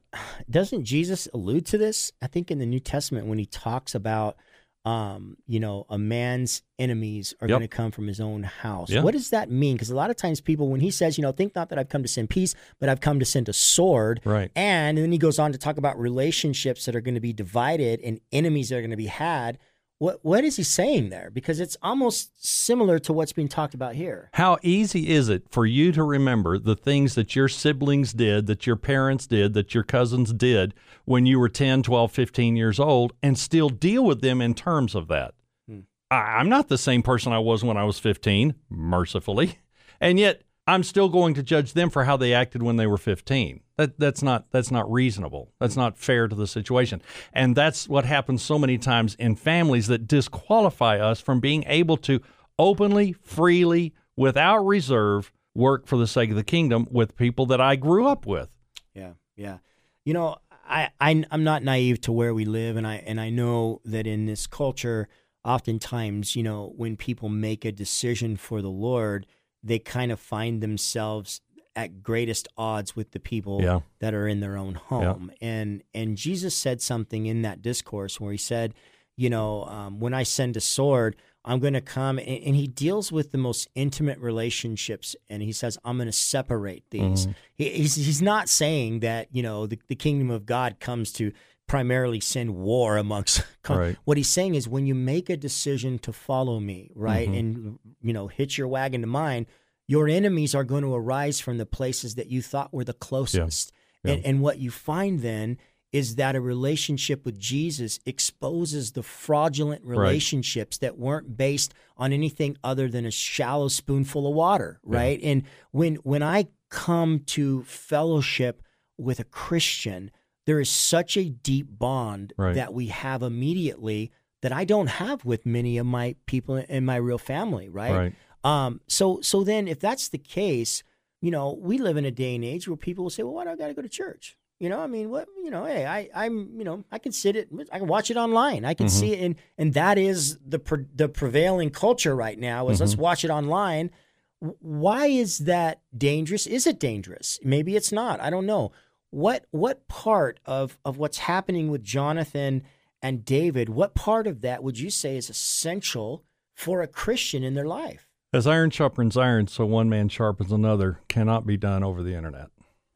doesn't 0.51 0.85
Jesus 0.85 1.29
allude 1.35 1.67
to 1.67 1.79
this? 1.79 2.13
I 2.23 2.27
think 2.27 2.51
in 2.51 2.59
the 2.59 2.67
New 2.67 2.81
Testament 2.81 3.27
when 3.27 3.39
he 3.39 3.47
talks 3.47 3.95
about 3.95 4.37
um, 4.85 5.37
you 5.47 5.61
know, 5.61 5.87
a 5.89 5.97
man's 5.97 6.63
enemies 6.79 7.35
are 7.41 7.47
Yep. 7.47 7.59
going 7.59 7.69
to 7.69 7.69
come 7.69 7.93
from 7.93 8.09
his 8.09 8.19
own 8.21 8.43
house. 8.43 8.91
Yeah. 8.91 9.03
What 9.03 9.13
does 9.13 9.31
that 9.31 9.49
mean? 9.49 9.77
Because 9.77 9.91
a 9.91 9.95
lot 9.95 10.11
of 10.11 10.17
times 10.17 10.41
people, 10.41 10.69
when 10.69 10.81
he 10.81 10.91
says, 10.91 11.17
you 11.17 11.23
know, 11.23 11.31
think 11.31 11.55
not 11.55 11.69
that 11.69 11.79
I've 11.79 11.89
come 11.89 12.03
to 12.03 12.09
send 12.09 12.31
peace, 12.31 12.55
but 12.81 12.89
I've 12.89 13.01
come 13.01 13.21
to 13.21 13.25
send 13.25 13.49
a 13.49 13.53
sword. 13.53 14.21
Right. 14.25 14.51
And 14.57 14.99
then 14.99 15.13
he 15.13 15.19
goes 15.19 15.39
on 15.39 15.53
to 15.53 15.59
talk 15.59 15.77
about 15.77 15.99
relationships 16.01 16.85
that 16.87 16.97
are 16.97 17.01
going 17.01 17.15
to 17.15 17.21
be 17.21 17.33
divided 17.33 18.01
and 18.01 18.19
enemies 18.33 18.71
that 18.71 18.79
are 18.79 18.81
going 18.81 18.91
to 18.91 18.97
be 18.97 19.07
had. 19.07 19.59
What 20.03 20.19
what 20.23 20.43
is 20.43 20.57
he 20.57 20.65
saying 20.65 21.11
there? 21.11 21.31
Because 21.33 21.61
it's 21.61 21.77
almost 21.81 22.45
similar 22.45 22.99
to 22.99 23.13
what's 23.13 23.33
being 23.33 23.47
talked 23.47 23.73
about 23.73 23.95
here. 23.95 24.31
How 24.33 24.59
easy 24.61 25.11
is 25.11 25.29
it 25.29 25.45
for 25.49 25.65
you 25.65 25.93
to 25.93 26.03
remember 26.03 26.59
the 26.59 26.75
things 26.75 27.15
that 27.15 27.37
your 27.37 27.47
siblings 27.47 28.13
did, 28.13 28.49
that 28.49 28.67
your 28.67 28.75
parents 28.75 29.29
did, 29.29 29.55
that 29.55 29.75
your 29.75 29.85
cousins 29.85 30.33
did 30.33 30.75
when 31.05 31.25
you 31.25 31.39
were 31.39 31.49
10, 31.49 31.85
12, 31.85 32.11
15 32.11 32.57
years 32.57 32.81
old 32.81 33.13
and 33.23 33.39
still 33.39 33.69
deal 33.69 34.05
with 34.05 34.23
them 34.23 34.41
in 34.41 34.55
terms 34.55 34.97
of 34.97 35.07
that? 35.07 35.35
Hmm. 35.69 35.83
I, 36.11 36.17
I'm 36.17 36.49
not 36.49 36.67
the 36.67 36.79
same 36.79 37.05
person 37.05 37.33
I 37.33 37.39
was 37.39 37.63
when 37.63 37.77
I 37.77 37.85
was 37.85 38.01
15, 38.01 38.57
mercifully. 38.69 39.61
And 40.01 40.19
yet 40.19 40.43
I'm 40.67 40.83
still 40.83 41.09
going 41.09 41.35
to 41.35 41.45
judge 41.45 41.75
them 41.75 41.89
for 41.89 42.03
how 42.03 42.17
they 42.17 42.35
acted 42.35 42.61
when 42.61 42.75
they 42.75 42.89
were 42.89 42.99
15. 42.99 43.61
That 43.77 43.99
that's 43.99 44.23
not 44.23 44.51
that's 44.51 44.71
not 44.71 44.91
reasonable. 44.91 45.53
That's 45.59 45.77
not 45.77 45.97
fair 45.97 46.29
to 46.29 46.35
the 46.35 46.47
situation. 46.47 47.03
And 47.33 47.57
that's 47.57 47.89
what 47.89 48.05
happens 48.05 48.43
so 48.43 48.59
many 48.59 48.79
times 48.79 49.15
in 49.15 49.37
families 49.37 49.87
that 49.87 50.07
disqualify 50.07 50.99
us 50.99 51.21
from 51.21 51.41
being 51.41 51.65
able 51.67 51.97
to 51.99 52.21
openly, 52.59 53.13
freely, 53.13 53.95
without 54.17 54.59
reserve 54.59 55.33
work 55.55 55.87
for 55.87 55.97
the 55.97 56.07
sake 56.07 56.31
of 56.31 56.37
the 56.37 56.45
kingdom 56.45 56.87
with 56.91 57.17
people 57.17 57.47
that 57.47 57.61
I 57.61 57.77
grew 57.77 58.07
up 58.07 58.27
with. 58.27 58.51
Yeah, 58.95 59.13
yeah. 59.37 59.59
You 60.05 60.15
know, 60.15 60.37
I, 60.69 60.91
I 61.01 61.25
I'm 61.31 61.45
not 61.45 61.63
naive 61.63 62.01
to 62.03 62.13
where 62.13 62.35
we 62.35 62.45
live, 62.45 62.77
and 62.77 62.87
I 62.87 62.97
and 62.97 63.21
I 63.21 63.31
know 63.31 63.81
that 63.85 64.07
in 64.07 64.27
this 64.27 64.47
culture, 64.47 65.09
oftentimes, 65.45 66.37
you 66.37 66.43
know, 66.43 66.73
when 66.77 66.97
people 66.97 67.29
make 67.29 67.65
a 67.65 67.73
decision 67.73 68.37
for 68.37 68.63
the 68.63 68.71
Lord, 68.71 69.27
they 69.63 69.79
kind 69.79 70.13
of 70.13 70.21
find 70.21 70.63
themselves 70.63 71.41
at 71.75 72.03
greatest 72.03 72.49
odds 72.57 72.95
with 72.95 73.13
the 73.13 73.21
people 73.21 73.61
Yeah. 73.63 73.81
that 74.01 74.13
are 74.15 74.29
in 74.29 74.41
their 74.41 74.57
own 74.57 74.75
home. 74.75 75.33
And 75.41 75.83
and 75.95 76.17
Jesus 76.17 76.55
said 76.55 76.81
something 76.83 77.27
in 77.27 77.43
that 77.43 77.63
discourse 77.63 78.21
where 78.21 78.33
he 78.33 78.39
said, 78.39 78.75
you 79.17 79.31
know, 79.31 79.65
um, 79.65 80.01
when 80.01 80.15
I 80.15 80.23
send 80.23 80.57
a 80.57 80.61
sword, 80.61 81.17
I'm 81.45 81.59
going 81.59 81.73
to 81.75 81.81
come, 81.81 82.19
and, 82.19 82.29
and 82.29 82.55
he 82.57 82.67
deals 82.67 83.11
with 83.11 83.33
the 83.33 83.39
most 83.39 83.69
intimate 83.75 84.19
relationships, 84.21 85.17
and 85.29 85.43
he 85.43 85.51
says, 85.53 85.77
I'm 85.85 85.97
going 85.97 86.07
to 86.07 86.13
separate 86.13 86.85
these. 86.91 87.27
He, 87.55 87.69
he's 87.71 87.95
he's 87.97 88.23
not 88.23 88.49
saying 88.49 89.01
that 89.01 89.29
you 89.33 89.43
know 89.43 89.67
the, 89.67 89.79
the 89.89 89.97
kingdom 89.97 90.31
of 90.31 90.47
God 90.47 90.79
comes 90.81 91.13
to 91.15 91.33
primarily 91.67 92.21
send 92.21 92.55
war 92.55 92.97
amongst. 92.97 93.45
Right. 93.69 93.97
What 94.05 94.17
he's 94.17 94.29
saying 94.29 94.57
is 94.57 94.69
when 94.69 94.87
you 94.87 94.95
make 94.95 95.31
a 95.31 95.37
decision 95.37 95.99
to 96.01 96.13
follow 96.13 96.59
me, 96.59 96.91
right, 96.97 97.29
Mhm. 97.29 97.39
and 97.39 97.79
you 98.03 98.13
know 98.13 98.27
hitch 98.27 98.59
your 98.59 98.67
wagon 98.69 99.01
to 99.03 99.07
mine, 99.07 99.47
your 99.89 100.09
enemies 100.09 100.55
are 100.55 100.65
going 100.65 100.83
to 100.83 100.95
arise 100.95 101.41
from 101.41 101.59
the 101.59 101.67
places 101.67 102.15
that 102.15 102.29
you 102.29 102.41
thought 102.43 102.73
were 102.73 102.85
the 102.85 102.93
closest. 102.93 103.73
Yeah. 104.05 104.13
And, 104.13 104.27
and 104.27 104.41
what 104.41 104.59
you 104.59 104.71
find 104.71 105.21
then 105.21 105.59
is 105.93 106.15
that 106.17 106.35
a 106.35 106.41
relationship 106.41 107.25
with 107.27 107.39
Jesus 107.39 108.01
exposes 108.07 108.93
the 108.93 109.03
fraudulent 109.03 109.85
relationships 109.85 110.79
that 110.79 110.99
weren't 110.99 111.37
based 111.37 111.75
on 111.99 112.13
anything 112.13 112.57
other 112.65 112.89
than 112.89 113.05
a 113.05 113.11
shallow 113.11 113.69
spoonful 113.69 114.27
of 114.27 114.35
water, 114.35 114.81
right? 114.85 115.21
And 115.23 115.43
when 115.71 115.97
when 115.97 116.23
I 116.23 116.47
come 116.71 117.21
to 117.27 117.63
fellowship 117.65 118.63
with 118.97 119.21
a 119.21 119.25
Christian, 119.25 120.11
there 120.47 120.61
is 120.61 120.71
such 120.71 121.17
a 121.17 121.29
deep 121.29 121.67
bond 121.79 122.33
Right. 122.39 122.55
that 122.55 122.73
we 122.73 122.87
have 122.87 123.23
immediately 123.23 124.11
that 124.41 124.53
I 124.53 124.65
don't 124.65 124.89
have 124.89 125.25
with 125.25 125.45
many 125.45 125.77
of 125.79 125.87
my 125.87 126.17
people 126.27 126.57
in 126.57 126.85
my 126.87 126.97
real 126.97 127.19
family, 127.19 127.69
right? 127.69 127.93
Right. 127.93 128.13
Um, 128.45 128.81
so 128.89 129.21
so 129.21 129.45
then 129.45 129.69
if 129.69 129.79
that's 129.81 130.09
the 130.09 130.19
case, 130.19 130.83
you 131.21 131.31
know, 131.31 131.53
we 131.61 131.79
live 131.79 131.97
in 131.97 132.05
a 132.05 132.11
day 132.11 132.35
and 132.35 132.45
age 132.45 132.67
where 132.69 132.77
people 132.77 133.05
will 133.05 133.11
say, 133.11 133.23
Well, 133.23 133.35
why 133.35 133.45
do 133.45 133.51
I 133.51 133.57
gotta 133.57 133.75
go 133.75 133.83
to 133.83 133.89
church? 133.89 134.37
You 134.61 134.69
know, 134.69 134.81
I 134.81 134.87
mean, 134.87 135.11
what 135.11 135.27
you 135.43 135.51
know, 135.51 135.65
hey, 135.65 135.87
I, 135.87 136.09
I'm, 136.15 136.57
you 136.57 136.63
know, 136.65 136.85
I 136.93 136.99
can 136.99 137.11
sit 137.13 137.35
it, 137.35 137.49
I 137.73 137.79
can 137.81 137.89
watch 137.89 138.11
it 138.13 138.17
online, 138.17 138.65
I 138.65 138.75
can 138.75 138.87
Mm-hmm. 138.87 138.99
see 139.01 139.13
it, 139.13 139.21
and 139.25 139.35
and 139.59 139.75
that 139.75 139.99
is 139.99 140.39
the 140.47 140.59
pre- 140.61 140.87
the 140.95 141.09
prevailing 141.09 141.71
culture 141.71 142.15
right 142.15 142.39
now 142.39 142.69
is 142.69 142.77
Mm-hmm. 142.77 142.83
let's 142.85 142.97
watch 142.97 143.25
it 143.25 143.31
online. 143.31 143.91
Why 144.39 145.07
is 145.07 145.39
that 145.39 145.81
dangerous? 145.97 146.47
Is 146.49 146.67
it 146.67 146.81
dangerous? 146.81 147.39
Maybe 147.45 147.77
it's 147.77 147.93
not. 147.93 148.21
I 148.21 148.29
don't 148.31 148.47
know. 148.47 148.73
What 149.11 149.47
what 149.51 149.87
part 149.89 150.41
of 150.47 150.79
of 150.85 150.97
what's 150.99 151.19
happening 151.19 151.71
with 151.71 151.83
Jonathan 151.85 152.63
and 153.01 153.25
David? 153.25 153.69
What 153.69 153.95
part 153.95 154.27
of 154.27 154.41
that 154.41 154.63
would 154.65 154.79
you 154.79 154.91
say 154.91 155.17
is 155.17 155.31
essential 155.31 156.25
for 156.55 156.83
a 156.83 156.87
Christian 156.89 157.43
in 157.45 157.55
their 157.55 157.67
life? 157.67 158.09
As 158.33 158.47
iron 158.47 158.71
sharpens 158.71 159.17
iron, 159.17 159.47
so 159.47 159.67
one 159.67 159.91
man 159.91 160.09
sharpens 160.09 160.53
another 160.53 161.01
cannot 161.09 161.47
be 161.47 161.59
done 161.59 161.85
over 161.85 162.03
the 162.03 162.15
internet. 162.15 162.49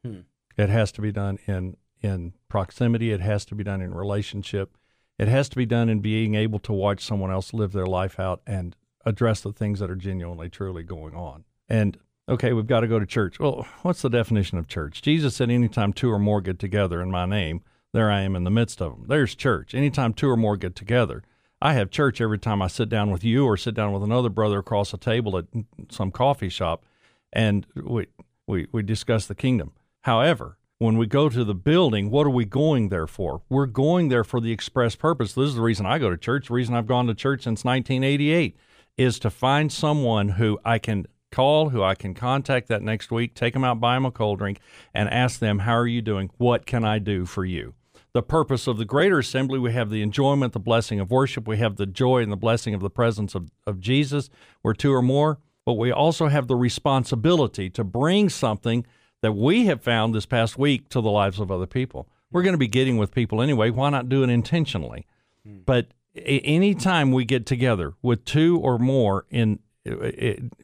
Hmm. 0.03 0.21
It 0.57 0.69
has 0.69 0.91
to 0.93 1.01
be 1.01 1.11
done 1.11 1.37
in 1.45 1.77
in 2.01 2.33
proximity. 2.49 3.11
It 3.11 3.21
has 3.21 3.45
to 3.45 3.55
be 3.55 3.63
done 3.63 3.81
in 3.81 3.93
relationship. 3.93 4.77
It 5.19 5.27
has 5.27 5.49
to 5.49 5.55
be 5.55 5.65
done 5.65 5.89
in 5.89 5.99
being 5.99 6.35
able 6.35 6.59
to 6.59 6.73
watch 6.73 7.03
someone 7.03 7.31
else 7.31 7.53
live 7.53 7.71
their 7.71 7.87
life 7.87 8.19
out 8.19 8.41
and 8.45 8.75
address 9.05 9.41
the 9.41 9.51
things 9.51 9.79
that 9.79 9.89
are 9.89 9.95
genuinely, 9.95 10.49
truly 10.49 10.83
going 10.83 11.15
on. 11.15 11.43
And 11.67 11.97
okay, 12.29 12.53
we've 12.53 12.67
got 12.67 12.81
to 12.81 12.87
go 12.87 12.99
to 12.99 13.05
church. 13.05 13.39
Well, 13.39 13.67
what's 13.81 14.01
the 14.01 14.09
definition 14.09 14.57
of 14.57 14.67
church? 14.67 15.01
Jesus 15.01 15.35
said, 15.35 15.49
"Anytime 15.49 15.93
two 15.93 16.11
or 16.11 16.19
more 16.19 16.41
get 16.41 16.59
together 16.59 17.01
in 17.01 17.11
my 17.11 17.25
name, 17.25 17.61
there 17.93 18.11
I 18.11 18.21
am 18.21 18.35
in 18.35 18.43
the 18.43 18.51
midst 18.51 18.81
of 18.81 18.93
them." 18.93 19.05
There's 19.07 19.35
church. 19.35 19.75
Anytime 19.75 20.13
two 20.13 20.29
or 20.29 20.37
more 20.37 20.57
get 20.57 20.75
together. 20.75 21.23
I 21.61 21.73
have 21.73 21.89
church 21.89 22.21
every 22.21 22.37
time 22.37 22.61
I 22.61 22.67
sit 22.67 22.89
down 22.89 23.11
with 23.11 23.23
you 23.23 23.45
or 23.45 23.57
sit 23.57 23.73
down 23.73 23.91
with 23.91 24.03
another 24.03 24.29
brother 24.29 24.59
across 24.59 24.93
a 24.93 24.97
table 24.97 25.37
at 25.37 25.45
some 25.89 26.11
coffee 26.11 26.49
shop, 26.49 26.85
and 27.33 27.65
we 27.75 28.07
we 28.45 28.67
we 28.71 28.83
discuss 28.83 29.25
the 29.25 29.35
kingdom. 29.35 29.71
However, 30.01 30.57
when 30.77 30.97
we 30.97 31.07
go 31.07 31.27
to 31.29 31.43
the 31.43 31.55
building, 31.55 32.11
what 32.11 32.27
are 32.27 32.31
we 32.31 32.45
going 32.45 32.89
there 32.89 33.07
for? 33.07 33.41
We're 33.49 33.65
going 33.65 34.09
there 34.09 34.23
for 34.23 34.39
the 34.39 34.51
express 34.51 34.95
purpose. 34.95 35.33
This 35.33 35.49
is 35.49 35.55
the 35.55 35.61
reason 35.61 35.87
I 35.87 35.97
go 35.97 36.11
to 36.11 36.17
church. 36.17 36.47
The 36.47 36.53
reason 36.53 36.75
I've 36.75 36.87
gone 36.87 37.07
to 37.07 37.15
church 37.15 37.43
since 37.43 37.65
1988 37.65 38.55
is 38.95 39.17
to 39.19 39.31
find 39.31 39.71
someone 39.71 40.29
who 40.29 40.59
I 40.63 40.77
can 40.77 41.07
call, 41.31 41.69
who 41.69 41.81
I 41.81 41.95
can 41.95 42.13
contact 42.13 42.67
that 42.67 42.83
next 42.83 43.11
week, 43.11 43.33
take 43.33 43.53
them 43.53 43.63
out, 43.63 43.79
buy 43.79 43.95
them 43.95 44.05
a 44.05 44.11
cold 44.11 44.39
drink, 44.39 44.59
and 44.93 45.09
ask 45.09 45.39
them, 45.39 45.59
How 45.59 45.75
are 45.75 45.87
you 45.87 46.01
doing? 46.03 46.29
What 46.37 46.67
can 46.67 46.85
I 46.85 46.99
do 46.99 47.25
for 47.25 47.43
you? 47.43 47.73
The 48.13 48.23
purpose 48.23 48.67
of 48.67 48.77
the 48.77 48.85
greater 48.85 49.19
assembly, 49.19 49.59
we 49.59 49.73
have 49.73 49.89
the 49.89 50.01
enjoyment, 50.01 50.53
the 50.53 50.59
blessing 50.59 50.99
of 50.99 51.11
worship, 51.11 51.47
we 51.47 51.57
have 51.57 51.75
the 51.75 51.85
joy 51.85 52.23
and 52.23 52.31
the 52.31 52.37
blessing 52.37 52.73
of 52.73 52.81
the 52.81 52.89
presence 52.89 53.35
of, 53.35 53.51
of 53.65 53.79
Jesus, 53.79 54.29
where 54.61 54.73
two 54.73 54.93
or 54.93 55.01
more, 55.01 55.39
but 55.65 55.73
we 55.73 55.91
also 55.91 56.27
have 56.27 56.47
the 56.47 56.55
responsibility 56.55 57.69
to 57.69 57.83
bring 57.83 58.29
something 58.29 58.85
that 59.21 59.33
we 59.33 59.65
have 59.65 59.81
found 59.81 60.15
this 60.15 60.25
past 60.25 60.57
week 60.57 60.89
to 60.89 61.01
the 61.01 61.11
lives 61.11 61.39
of 61.39 61.51
other 61.51 61.65
people. 61.65 62.07
We're 62.31 62.43
going 62.43 62.53
to 62.53 62.57
be 62.59 62.67
getting 62.67 62.97
with 62.97 63.13
people 63.13 63.41
anyway. 63.41 63.69
Why 63.69 63.89
not 63.89 64.09
do 64.09 64.23
it 64.23 64.29
intentionally? 64.29 65.05
Hmm. 65.45 65.59
But 65.65 65.87
a- 66.15 66.39
anytime 66.41 67.11
we 67.11 67.25
get 67.25 67.45
together 67.45 67.93
with 68.01 68.25
two 68.25 68.59
or 68.59 68.77
more 68.77 69.25
in 69.29 69.59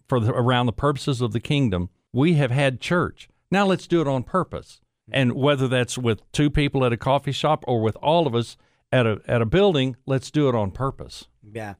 for 0.07 0.19
the, 0.19 0.33
around 0.33 0.65
the 0.65 0.73
purposes 0.73 1.21
of 1.21 1.31
the 1.31 1.39
kingdom, 1.39 1.89
we 2.11 2.33
have 2.33 2.51
had 2.51 2.81
church. 2.81 3.29
Now 3.49 3.65
let's 3.65 3.87
do 3.87 4.01
it 4.01 4.07
on 4.07 4.23
purpose. 4.23 4.81
Mm-hmm. 5.09 5.11
And 5.13 5.33
whether 5.33 5.67
that's 5.67 5.97
with 5.97 6.21
two 6.31 6.49
people 6.49 6.85
at 6.85 6.93
a 6.93 6.97
coffee 6.97 7.31
shop 7.31 7.63
or 7.67 7.81
with 7.81 7.95
all 7.97 8.25
of 8.27 8.33
us 8.35 8.55
at 8.91 9.05
a 9.05 9.19
at 9.27 9.41
a 9.41 9.45
building, 9.45 9.95
let's 10.05 10.31
do 10.31 10.47
it 10.49 10.55
on 10.55 10.71
purpose. 10.71 11.27
Yeah. 11.51 11.73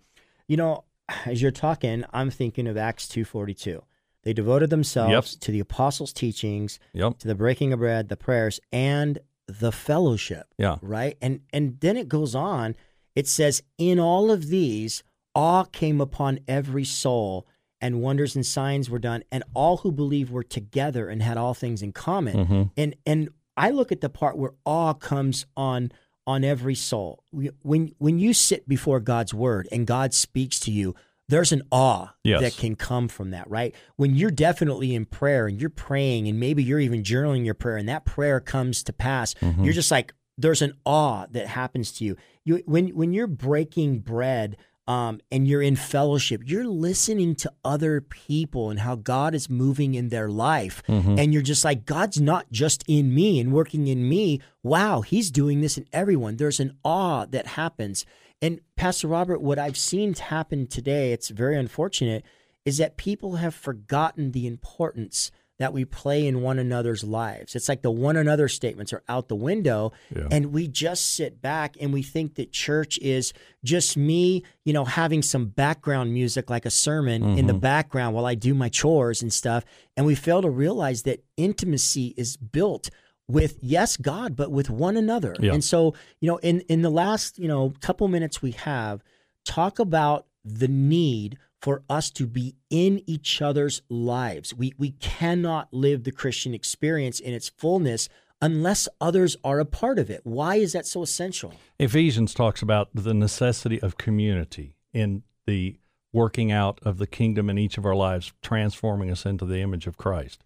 You 0.48 0.58
know, 0.58 0.84
as 1.26 1.42
you're 1.42 1.52
talking, 1.52 2.04
I'm 2.14 2.30
thinking 2.30 2.68
of 2.68 2.76
Acts 2.78 3.08
2:42. 3.08 3.82
They 4.24 4.34
devoted 4.34 4.70
themselves 4.70 5.36
to 5.36 5.52
the 5.52 5.60
apostles' 5.60 6.14
teachings, 6.14 6.80
Yep. 6.94 7.20
to 7.20 7.28
the 7.28 7.36
breaking 7.36 7.74
of 7.74 7.80
bread, 7.80 8.08
the 8.08 8.16
prayers, 8.16 8.60
and 8.72 9.20
the 9.48 9.72
fellowship. 9.72 10.48
Yeah. 10.58 10.78
Right? 10.82 11.18
And 11.22 11.42
and 11.52 11.80
then 11.82 11.98
it 11.98 12.08
goes 12.08 12.34
on. 12.36 12.76
It 13.16 13.28
says, 13.28 13.62
"In 13.78 14.00
all 14.00 14.32
of 14.32 14.48
these, 14.48 15.04
awe 15.36 15.64
came 15.66 16.00
upon 16.02 16.40
every 16.48 16.86
soul, 16.86 17.46
and 17.84 18.02
wonders 18.02 18.36
and 18.36 18.44
signs 18.46 18.90
were 18.90 18.98
done, 19.00 19.24
and 19.32 19.44
all 19.54 19.78
who 19.78 19.92
believed 19.92 20.32
were 20.32 20.44
together 20.44 21.08
and 21.10 21.22
had 21.22 21.38
all 21.38 21.54
things 21.54 21.84
in 21.84 21.92
common." 21.92 22.36
Mhm. 22.48 22.70
And 22.76 22.96
and 23.06 23.30
I 23.56 23.70
look 23.70 23.92
at 23.92 24.02
the 24.02 24.10
part 24.10 24.38
where 24.38 24.54
awe 24.66 24.94
comes 24.94 25.46
on 25.56 25.92
on 26.26 26.44
every 26.44 26.74
soul. 26.76 27.24
When 27.62 27.92
when 28.00 28.18
you 28.18 28.34
sit 28.34 28.68
before 28.68 29.00
God's 29.00 29.34
word 29.34 29.68
and 29.72 29.86
God 29.86 30.14
speaks 30.14 30.60
to 30.62 30.72
you, 30.72 30.96
there's 31.30 31.52
an 31.52 31.62
awe 31.72 32.14
Yes. 32.24 32.42
that 32.42 32.56
can 32.58 32.76
come 32.76 33.08
from 33.10 33.32
that, 33.32 33.50
right? 33.50 33.76
When 33.98 34.16
you're 34.16 34.32
definitely 34.32 34.96
in 34.96 35.06
prayer 35.06 35.48
and 35.48 35.60
you're 35.60 35.70
praying 35.70 36.28
and 36.28 36.40
maybe 36.40 36.64
you're 36.64 36.80
even 36.80 37.04
journaling 37.04 37.44
your 37.46 37.54
prayer 37.54 37.78
and 37.78 37.88
that 37.90 38.06
prayer 38.06 38.40
comes 38.40 38.84
to 38.84 38.94
pass, 38.94 39.34
Mm-hmm. 39.36 39.64
you're 39.66 39.74
just 39.74 39.92
like 39.92 40.14
there's 40.38 40.62
an 40.64 40.74
awe 40.86 41.26
that 41.32 41.48
happens 41.48 41.92
to 41.94 42.06
you. 42.06 42.16
You 42.46 42.64
when 42.66 42.88
when 42.90 43.14
you're 43.14 43.28
breaking 43.28 44.00
bread 44.00 44.58
um, 44.88 45.22
and 45.32 45.48
you're 45.48 45.62
in 45.62 45.76
fellowship, 45.78 46.42
you're 46.46 46.68
listening 46.68 47.36
to 47.36 47.52
other 47.64 48.02
people 48.02 48.70
and 48.70 48.82
how 48.82 48.96
God 48.96 49.34
is 49.34 49.50
moving 49.50 49.96
in 49.96 50.10
their 50.10 50.30
life. 50.30 50.84
And 51.20 51.34
you're 51.34 51.42
just 51.42 51.64
like, 51.64 51.86
God's 51.86 52.20
not 52.20 52.52
just 52.52 52.84
in 52.88 53.14
me 53.16 53.40
and 53.40 53.54
working 53.54 53.88
in 53.88 54.08
me. 54.10 54.42
Wow, 54.62 55.02
He's 55.02 55.32
doing 55.32 55.62
this 55.62 55.78
in 55.78 55.86
everyone. 55.94 56.36
There's 56.36 56.60
an 56.60 56.78
awe 56.84 57.26
that 57.28 57.48
happens. 57.48 58.06
And 58.42 58.60
Pastor 58.76 59.08
Robert, 59.08 59.42
what 59.42 59.58
I've 59.58 59.78
seen 59.78 60.14
happen 60.16 60.68
today, 60.68 61.14
it's 61.14 61.30
very 61.30 61.58
unfortunate, 61.58 62.26
is 62.66 62.78
that 62.78 62.98
people 62.98 63.38
have 63.38 63.56
forgotten 63.56 64.32
the 64.32 64.48
importance 64.48 65.32
that 65.64 65.72
we 65.72 65.86
play 65.86 66.28
in 66.28 66.42
one 66.42 66.60
another's 66.60 67.06
lives. 67.06 67.56
It's 67.56 67.70
like 67.70 67.84
the 67.84 67.90
one 67.90 68.18
another 68.18 68.50
statements 68.50 68.92
are 68.92 69.02
out 69.08 69.30
the 69.30 69.36
window 69.36 69.94
Yeah. 70.14 70.28
and 70.30 70.52
we 70.52 70.68
just 70.68 71.16
sit 71.16 71.42
back 71.42 71.78
and 71.80 71.94
we 71.94 72.04
think 72.04 72.36
that 72.36 72.52
church 72.52 73.00
is 73.00 73.32
just 73.64 73.96
me, 73.96 74.44
you 74.66 74.74
know, 74.74 74.84
having 74.84 75.22
some 75.22 75.46
background 75.46 76.14
music 76.14 76.50
like 76.50 76.66
a 76.66 76.70
sermon 76.70 77.38
in 77.38 77.48
the 77.48 77.54
mm-hmm. 77.54 77.62
background 77.62 78.14
while 78.14 78.26
I 78.26 78.36
do 78.36 78.54
my 78.54 78.68
chores 78.68 79.22
and 79.22 79.32
stuff. 79.32 79.64
And 79.96 80.06
we 80.06 80.16
fail 80.16 80.42
to 80.42 80.50
realize 80.50 81.04
that 81.04 81.24
intimacy 81.38 82.14
is 82.18 82.36
built 82.36 82.90
with 83.30 83.58
yes 83.62 83.96
God 83.96 84.36
but 84.36 84.52
with 84.52 84.70
one 84.70 84.98
another. 84.98 85.34
Yeah. 85.40 85.54
And 85.54 85.64
so, 85.64 85.94
you 86.20 86.28
know, 86.30 86.40
in 86.40 86.60
in 86.68 86.82
the 86.82 86.90
last, 86.90 87.40
you 87.40 87.48
know, 87.48 87.74
couple 87.80 88.06
minutes 88.10 88.42
we 88.42 88.52
have 88.52 89.02
talk 89.46 89.80
about 89.80 90.26
the 90.44 90.68
need 90.68 91.38
for 91.64 91.82
us 91.90 92.12
to 92.12 92.28
be 92.28 92.56
in 92.70 93.02
each 93.08 93.42
other's 93.42 93.82
lives. 93.90 94.54
We 94.54 94.74
we 94.78 94.92
cannot 94.92 95.74
live 95.74 96.04
the 96.04 96.12
Christian 96.12 96.54
experience 96.54 97.22
in 97.22 97.34
its 97.34 97.48
fullness 97.48 98.10
unless 98.42 98.90
others 99.00 99.38
are 99.46 99.62
a 99.62 99.66
part 99.66 99.98
of 99.98 100.10
it. 100.10 100.20
Why 100.26 100.56
is 100.58 100.74
that 100.74 100.86
so 100.86 101.02
essential? 101.02 101.54
Ephesians 101.80 102.34
talks 102.34 102.62
about 102.62 102.90
the 102.94 103.14
necessity 103.14 103.82
of 103.82 103.98
community 103.98 104.76
in 104.94 105.24
the 105.48 105.78
working 106.12 106.52
out 106.52 106.80
of 106.84 106.98
the 106.98 107.08
kingdom 107.08 107.50
in 107.50 107.58
each 107.58 107.78
of 107.78 107.86
our 107.86 107.96
lives, 107.96 108.34
transforming 108.42 109.10
us 109.10 109.26
into 109.26 109.46
the 109.46 109.62
image 109.62 109.88
of 109.88 109.98
Christ. 109.98 110.44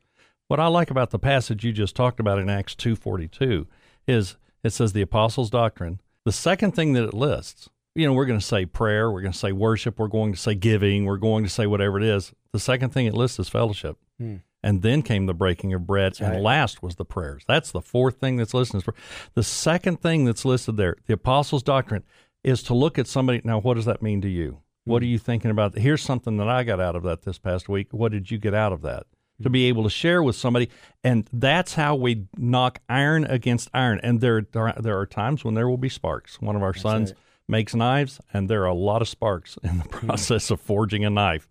What 0.48 0.60
I 0.60 0.68
like 0.68 0.92
about 0.92 1.10
the 1.10 1.20
passage 1.20 1.66
you 1.66 1.74
just 1.74 1.96
talked 1.96 2.20
about 2.20 2.38
in 2.38 2.48
Acts 2.48 2.76
2:42 2.76 3.66
is 4.08 4.38
it 4.64 4.70
says 4.70 4.94
the 4.94 5.02
apostles' 5.02 5.50
doctrine. 5.50 6.00
The 6.26 6.32
second 6.32 6.74
thing 6.74 6.94
that 6.94 7.06
it 7.06 7.14
lists, 7.16 7.70
you 7.98 8.06
know, 8.06 8.14
we're 8.14 8.28
going 8.28 8.40
to 8.40 8.46
say 8.46 8.66
prayer, 8.66 9.12
we're 9.12 9.22
going 9.22 9.34
to 9.34 9.38
say 9.38 9.52
worship, 9.52 9.98
we're 9.98 10.08
going 10.08 10.32
to 10.32 10.38
say 10.38 10.54
giving, 10.54 11.06
we're 11.06 11.18
going 11.18 11.44
to 11.44 11.50
say 11.50 11.66
whatever 11.66 11.98
it 11.98 12.04
is. 12.04 12.32
The 12.54 12.60
second 12.60 12.92
thing 12.92 13.08
it 13.08 13.16
lists 13.16 13.40
is 13.40 13.50
fellowship. 13.50 13.98
Hmm. 14.20 14.38
And 14.62 14.82
then 14.82 15.02
came 15.02 15.26
the 15.26 15.34
breaking 15.34 15.74
of 15.74 15.88
bread, 15.88 16.20
and 16.20 16.34
right. 16.34 16.42
last 16.42 16.84
was 16.84 16.96
the 16.96 17.06
prayers. 17.06 17.44
That's 17.48 17.72
the 17.72 17.82
fourth 17.82 18.20
thing 18.20 18.38
that's 18.38 18.54
listed. 18.54 18.84
The 19.34 19.44
second 19.44 20.02
thing 20.02 20.26
that's 20.26 20.46
listed 20.46 20.78
there, 20.78 20.96
the 21.06 21.14
apostles' 21.14 21.64
doctrine, 21.64 22.04
is 22.44 22.64
to 22.64 22.74
look 22.74 23.00
at 23.00 23.08
somebody. 23.08 23.42
Now, 23.44 23.60
what 23.60 23.76
does 23.76 23.86
that 23.86 24.02
mean 24.02 24.22
to 24.22 24.30
you? 24.30 24.60
What 24.84 25.02
hmm. 25.02 25.06
are 25.06 25.10
you 25.10 25.20
thinking 25.20 25.52
about? 25.52 25.78
Here's 25.78 26.02
something 26.02 26.38
that 26.38 26.50
I 26.50 26.64
got 26.64 26.80
out 26.80 26.96
of 26.96 27.04
that 27.04 27.24
this 27.24 27.40
past 27.40 27.70
week. 27.70 27.88
What 27.92 28.12
did 28.12 28.30
you 28.30 28.38
get 28.38 28.54
out 28.54 28.74
of 28.74 28.82
that? 28.82 29.08
To 29.44 29.50
be 29.52 29.66
able 29.66 29.84
to 29.84 29.90
share 29.92 30.24
with 30.24 30.36
somebody, 30.36 30.70
and 31.04 31.30
that's 31.32 31.76
how 31.76 31.96
we 31.96 32.26
knock 32.38 32.80
iron 32.90 33.24
against 33.26 33.70
iron. 33.72 34.00
And 34.02 34.20
there, 34.20 34.42
there, 34.52 34.70
are- 34.70 34.82
there 34.82 34.98
are 35.00 35.06
times 35.06 35.46
when 35.46 35.54
there 35.54 35.70
will 35.70 35.78
be 35.78 35.90
sparks. 35.90 36.42
One 36.42 36.56
of 36.56 36.64
our 36.64 36.74
sons 36.74 37.14
makes 37.48 37.74
knives, 37.74 38.20
and 38.34 38.50
there 38.50 38.64
are 38.64 38.68
a 38.68 38.74
lot 38.74 39.02
of 39.02 39.08
sparks 39.08 39.58
in 39.64 39.80
the 39.80 39.86
mm. 39.86 40.08
process 40.08 40.52
of 40.52 40.60
forging 40.60 41.06
a 41.06 41.10
knife. 41.10 41.48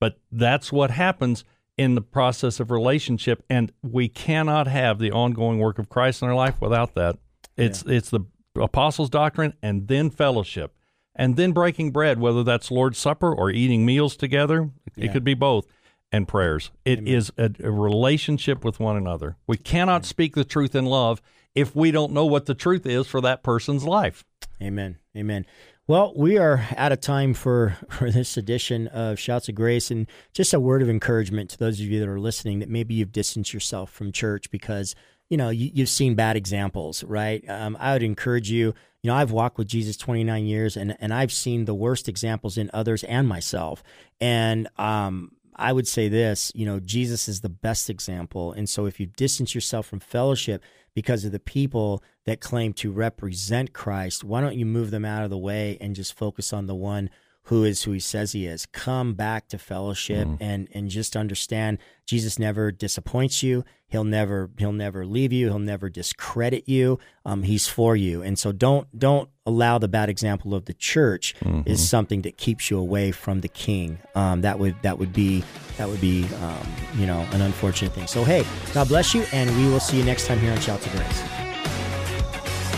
But 0.00 0.18
that's 0.30 0.72
what 0.72 0.90
happens 0.90 1.44
in 1.76 1.94
the 1.94 2.00
process 2.00 2.60
of 2.60 2.70
relationship, 2.70 3.44
and 3.50 3.72
we 3.82 4.08
cannot 4.08 4.66
have 4.66 4.98
the 4.98 5.10
ongoing 5.10 5.58
work 5.58 5.78
of 5.78 5.88
Christ 5.88 6.22
in 6.22 6.28
our 6.28 6.34
life 6.34 6.60
without 6.60 6.94
that. 6.94 7.18
It's 7.56 7.82
it's 7.82 8.10
the 8.10 8.20
apostles' 8.54 9.10
doctrine, 9.10 9.54
and 9.62 9.88
then 9.88 10.10
fellowship, 10.10 10.76
and 11.14 11.36
then 11.36 11.52
breaking 11.52 11.90
bread, 11.90 12.20
whether 12.20 12.44
that's 12.44 12.70
Lord's 12.70 12.98
Supper 12.98 13.32
or 13.34 13.50
eating 13.50 13.84
meals 13.84 14.16
together. 14.16 14.70
It 14.96 15.12
could 15.12 15.24
be 15.24 15.34
both. 15.34 15.66
And 16.12 16.28
prayers. 16.28 16.70
It 16.84 17.08
is 17.08 17.32
a, 17.36 17.50
a 17.60 17.72
relationship 17.72 18.64
with 18.64 18.78
one 18.78 18.96
another. 18.96 19.36
We 19.48 19.56
cannot 19.56 20.04
speak 20.04 20.36
the 20.36 20.44
truth 20.44 20.76
in 20.76 20.84
love 20.84 21.20
if 21.54 21.74
we 21.74 21.90
don't 21.90 22.12
know 22.12 22.26
what 22.26 22.46
the 22.46 22.54
truth 22.54 22.86
is 22.86 23.06
for 23.06 23.20
that 23.20 23.42
person's 23.42 23.84
life. 23.84 24.24
Amen. 24.62 24.98
Amen. 25.16 25.46
Well, 25.86 26.14
we 26.16 26.38
are 26.38 26.66
out 26.76 26.92
of 26.92 27.00
time 27.00 27.34
for, 27.34 27.76
for 27.90 28.10
this 28.10 28.36
edition 28.36 28.88
of 28.88 29.18
Shouts 29.18 29.48
of 29.48 29.54
Grace. 29.54 29.90
And 29.90 30.06
just 30.32 30.54
a 30.54 30.60
word 30.60 30.82
of 30.82 30.88
encouragement 30.88 31.50
to 31.50 31.58
those 31.58 31.80
of 31.80 31.86
you 31.86 32.00
that 32.00 32.08
are 32.08 32.20
listening 32.20 32.60
that 32.60 32.68
maybe 32.68 32.94
you've 32.94 33.12
distanced 33.12 33.52
yourself 33.52 33.90
from 33.90 34.10
church 34.10 34.50
because, 34.50 34.94
you 35.28 35.36
know, 35.36 35.50
you, 35.50 35.70
you've 35.72 35.88
seen 35.88 36.14
bad 36.14 36.36
examples, 36.36 37.04
right? 37.04 37.46
Um, 37.48 37.76
I 37.78 37.92
would 37.92 38.02
encourage 38.02 38.50
you, 38.50 38.74
you 39.02 39.08
know, 39.08 39.14
I've 39.14 39.30
walked 39.30 39.58
with 39.58 39.68
Jesus 39.68 39.98
29 39.98 40.46
years 40.46 40.76
and, 40.76 40.96
and 40.98 41.12
I've 41.12 41.32
seen 41.32 41.66
the 41.66 41.74
worst 41.74 42.08
examples 42.08 42.56
in 42.56 42.70
others 42.72 43.04
and 43.04 43.28
myself. 43.28 43.82
And, 44.20 44.68
um, 44.78 45.32
I 45.56 45.72
would 45.72 45.86
say 45.86 46.08
this, 46.08 46.50
you 46.54 46.66
know, 46.66 46.80
Jesus 46.80 47.28
is 47.28 47.40
the 47.40 47.48
best 47.48 47.88
example. 47.88 48.52
And 48.52 48.68
so 48.68 48.86
if 48.86 48.98
you 48.98 49.06
distance 49.06 49.54
yourself 49.54 49.86
from 49.86 50.00
fellowship 50.00 50.62
because 50.94 51.24
of 51.24 51.32
the 51.32 51.40
people 51.40 52.02
that 52.24 52.40
claim 52.40 52.72
to 52.74 52.90
represent 52.90 53.72
Christ, 53.72 54.24
why 54.24 54.40
don't 54.40 54.56
you 54.56 54.66
move 54.66 54.90
them 54.90 55.04
out 55.04 55.24
of 55.24 55.30
the 55.30 55.38
way 55.38 55.78
and 55.80 55.94
just 55.94 56.16
focus 56.16 56.52
on 56.52 56.66
the 56.66 56.74
one 56.74 57.10
who 57.48 57.64
is 57.64 57.82
who 57.82 57.92
he 57.92 58.00
says 58.00 58.32
he 58.32 58.46
is? 58.46 58.66
Come 58.66 59.14
back 59.14 59.48
to 59.48 59.58
fellowship 59.58 60.26
and 60.40 60.68
and 60.72 60.88
just 60.88 61.14
understand 61.16 61.78
Jesus 62.06 62.38
never 62.38 62.70
disappoints 62.72 63.42
you. 63.42 63.64
He'll 63.88 64.04
never 64.04 64.50
he'll 64.58 64.72
never 64.72 65.04
leave 65.06 65.32
you. 65.32 65.48
He'll 65.48 65.58
never 65.58 65.88
discredit 65.90 66.68
you. 66.68 66.98
Um, 67.24 67.42
he's 67.42 67.66
for 67.68 67.96
you. 67.96 68.22
And 68.22 68.38
so 68.38 68.50
don't 68.52 68.86
don't 68.98 69.28
allow 69.46 69.76
the 69.78 69.88
bad 69.88 70.08
example 70.08 70.54
of 70.54 70.64
the 70.64 70.74
church 70.74 71.34
is 71.66 71.86
something 71.86 72.22
that 72.22 72.38
keeps 72.38 72.70
you 72.70 72.78
away 72.78 73.12
from 73.12 73.40
the 73.42 73.48
King. 73.48 73.98
Um, 74.14 74.40
that 74.40 74.58
would 74.58 74.76
that 74.82 74.98
would 74.98 75.12
be 75.12 75.44
that 75.76 75.88
would 75.88 76.00
be 76.00 76.24
um, 76.40 76.66
you 76.96 77.06
know 77.06 77.20
an 77.32 77.42
unfortunate 77.42 77.92
thing. 77.92 78.06
So 78.06 78.24
hey, 78.24 78.44
God 78.72 78.88
bless 78.88 79.14
you, 79.14 79.24
and 79.32 79.54
we 79.58 79.70
will 79.70 79.80
see 79.80 79.98
you 79.98 80.04
next 80.04 80.26
time 80.26 80.38
here 80.38 80.50
on 80.52 80.60
Shouts 80.60 80.86
of 80.86 80.92
Grace. 80.92 81.43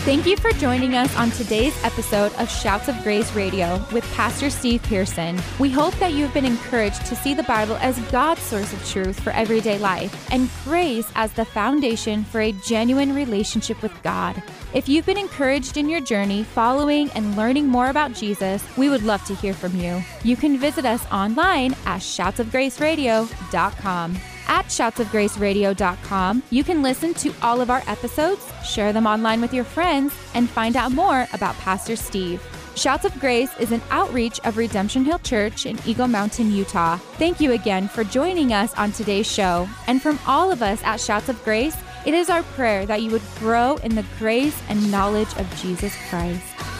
Thank 0.07 0.23
you 0.25 0.37
for 0.37 0.53
joining 0.53 0.95
us 0.95 1.13
on 1.17 1.31
today's 1.31 1.75
episode 1.83 2.31
of 2.35 2.49
Shouts 2.49 2.87
of 2.87 2.95
Grace 3.03 3.35
Radio 3.35 3.85
with 3.91 4.05
Pastor 4.13 4.49
Steve 4.49 4.81
Pearson. 4.83 5.37
We 5.59 5.69
hope 5.69 5.93
that 5.95 6.13
you've 6.13 6.33
been 6.33 6.45
encouraged 6.45 7.05
to 7.07 7.15
see 7.17 7.33
the 7.33 7.43
Bible 7.43 7.75
as 7.81 7.99
God's 8.09 8.41
source 8.41 8.71
of 8.71 8.87
truth 8.87 9.19
for 9.19 9.31
everyday 9.31 9.77
life 9.79 10.31
and 10.31 10.49
grace 10.63 11.11
as 11.15 11.33
the 11.33 11.43
foundation 11.43 12.23
for 12.23 12.39
a 12.39 12.53
genuine 12.53 13.13
relationship 13.13 13.81
with 13.81 13.91
God. 14.01 14.41
If 14.73 14.87
you've 14.87 15.05
been 15.05 15.17
encouraged 15.17 15.75
in 15.75 15.89
your 15.89 15.99
journey 15.99 16.45
following 16.45 17.11
and 17.11 17.35
learning 17.35 17.67
more 17.67 17.89
about 17.89 18.13
Jesus, 18.13 18.63
we 18.77 18.87
would 18.87 19.03
love 19.03 19.25
to 19.25 19.35
hear 19.35 19.53
from 19.53 19.77
you. 19.77 20.01
You 20.23 20.37
can 20.37 20.57
visit 20.57 20.85
us 20.85 21.05
online 21.11 21.73
at 21.85 21.99
shoutsofgraceradio.com. 21.99 24.17
At 24.47 24.65
shoutsofgraceradio.com, 24.65 26.43
you 26.49 26.63
can 26.63 26.81
listen 26.81 27.13
to 27.15 27.33
all 27.41 27.61
of 27.61 27.69
our 27.69 27.83
episodes, 27.87 28.45
share 28.65 28.93
them 28.93 29.05
online 29.05 29.41
with 29.41 29.53
your 29.53 29.63
friends, 29.63 30.13
and 30.33 30.49
find 30.49 30.75
out 30.75 30.91
more 30.91 31.27
about 31.33 31.55
Pastor 31.57 31.95
Steve. 31.95 32.41
Shouts 32.75 33.05
of 33.05 33.19
Grace 33.19 33.49
is 33.59 33.71
an 33.71 33.81
outreach 33.89 34.39
of 34.43 34.55
Redemption 34.55 35.03
Hill 35.03 35.19
Church 35.19 35.65
in 35.65 35.79
Eagle 35.85 36.07
Mountain, 36.07 36.51
Utah. 36.51 36.97
Thank 37.17 37.41
you 37.41 37.53
again 37.53 37.87
for 37.87 38.03
joining 38.03 38.53
us 38.53 38.73
on 38.75 38.91
today's 38.91 39.29
show. 39.29 39.67
And 39.87 40.01
from 40.01 40.19
all 40.27 40.51
of 40.51 40.61
us 40.61 40.81
at 40.83 41.01
Shouts 41.01 41.27
of 41.27 41.43
Grace, 41.43 41.75
it 42.05 42.13
is 42.13 42.29
our 42.29 42.43
prayer 42.43 42.85
that 42.85 43.01
you 43.01 43.09
would 43.11 43.23
grow 43.39 43.77
in 43.77 43.95
the 43.95 44.05
grace 44.19 44.61
and 44.69 44.91
knowledge 44.91 45.33
of 45.37 45.55
Jesus 45.59 45.93
Christ. 46.09 46.76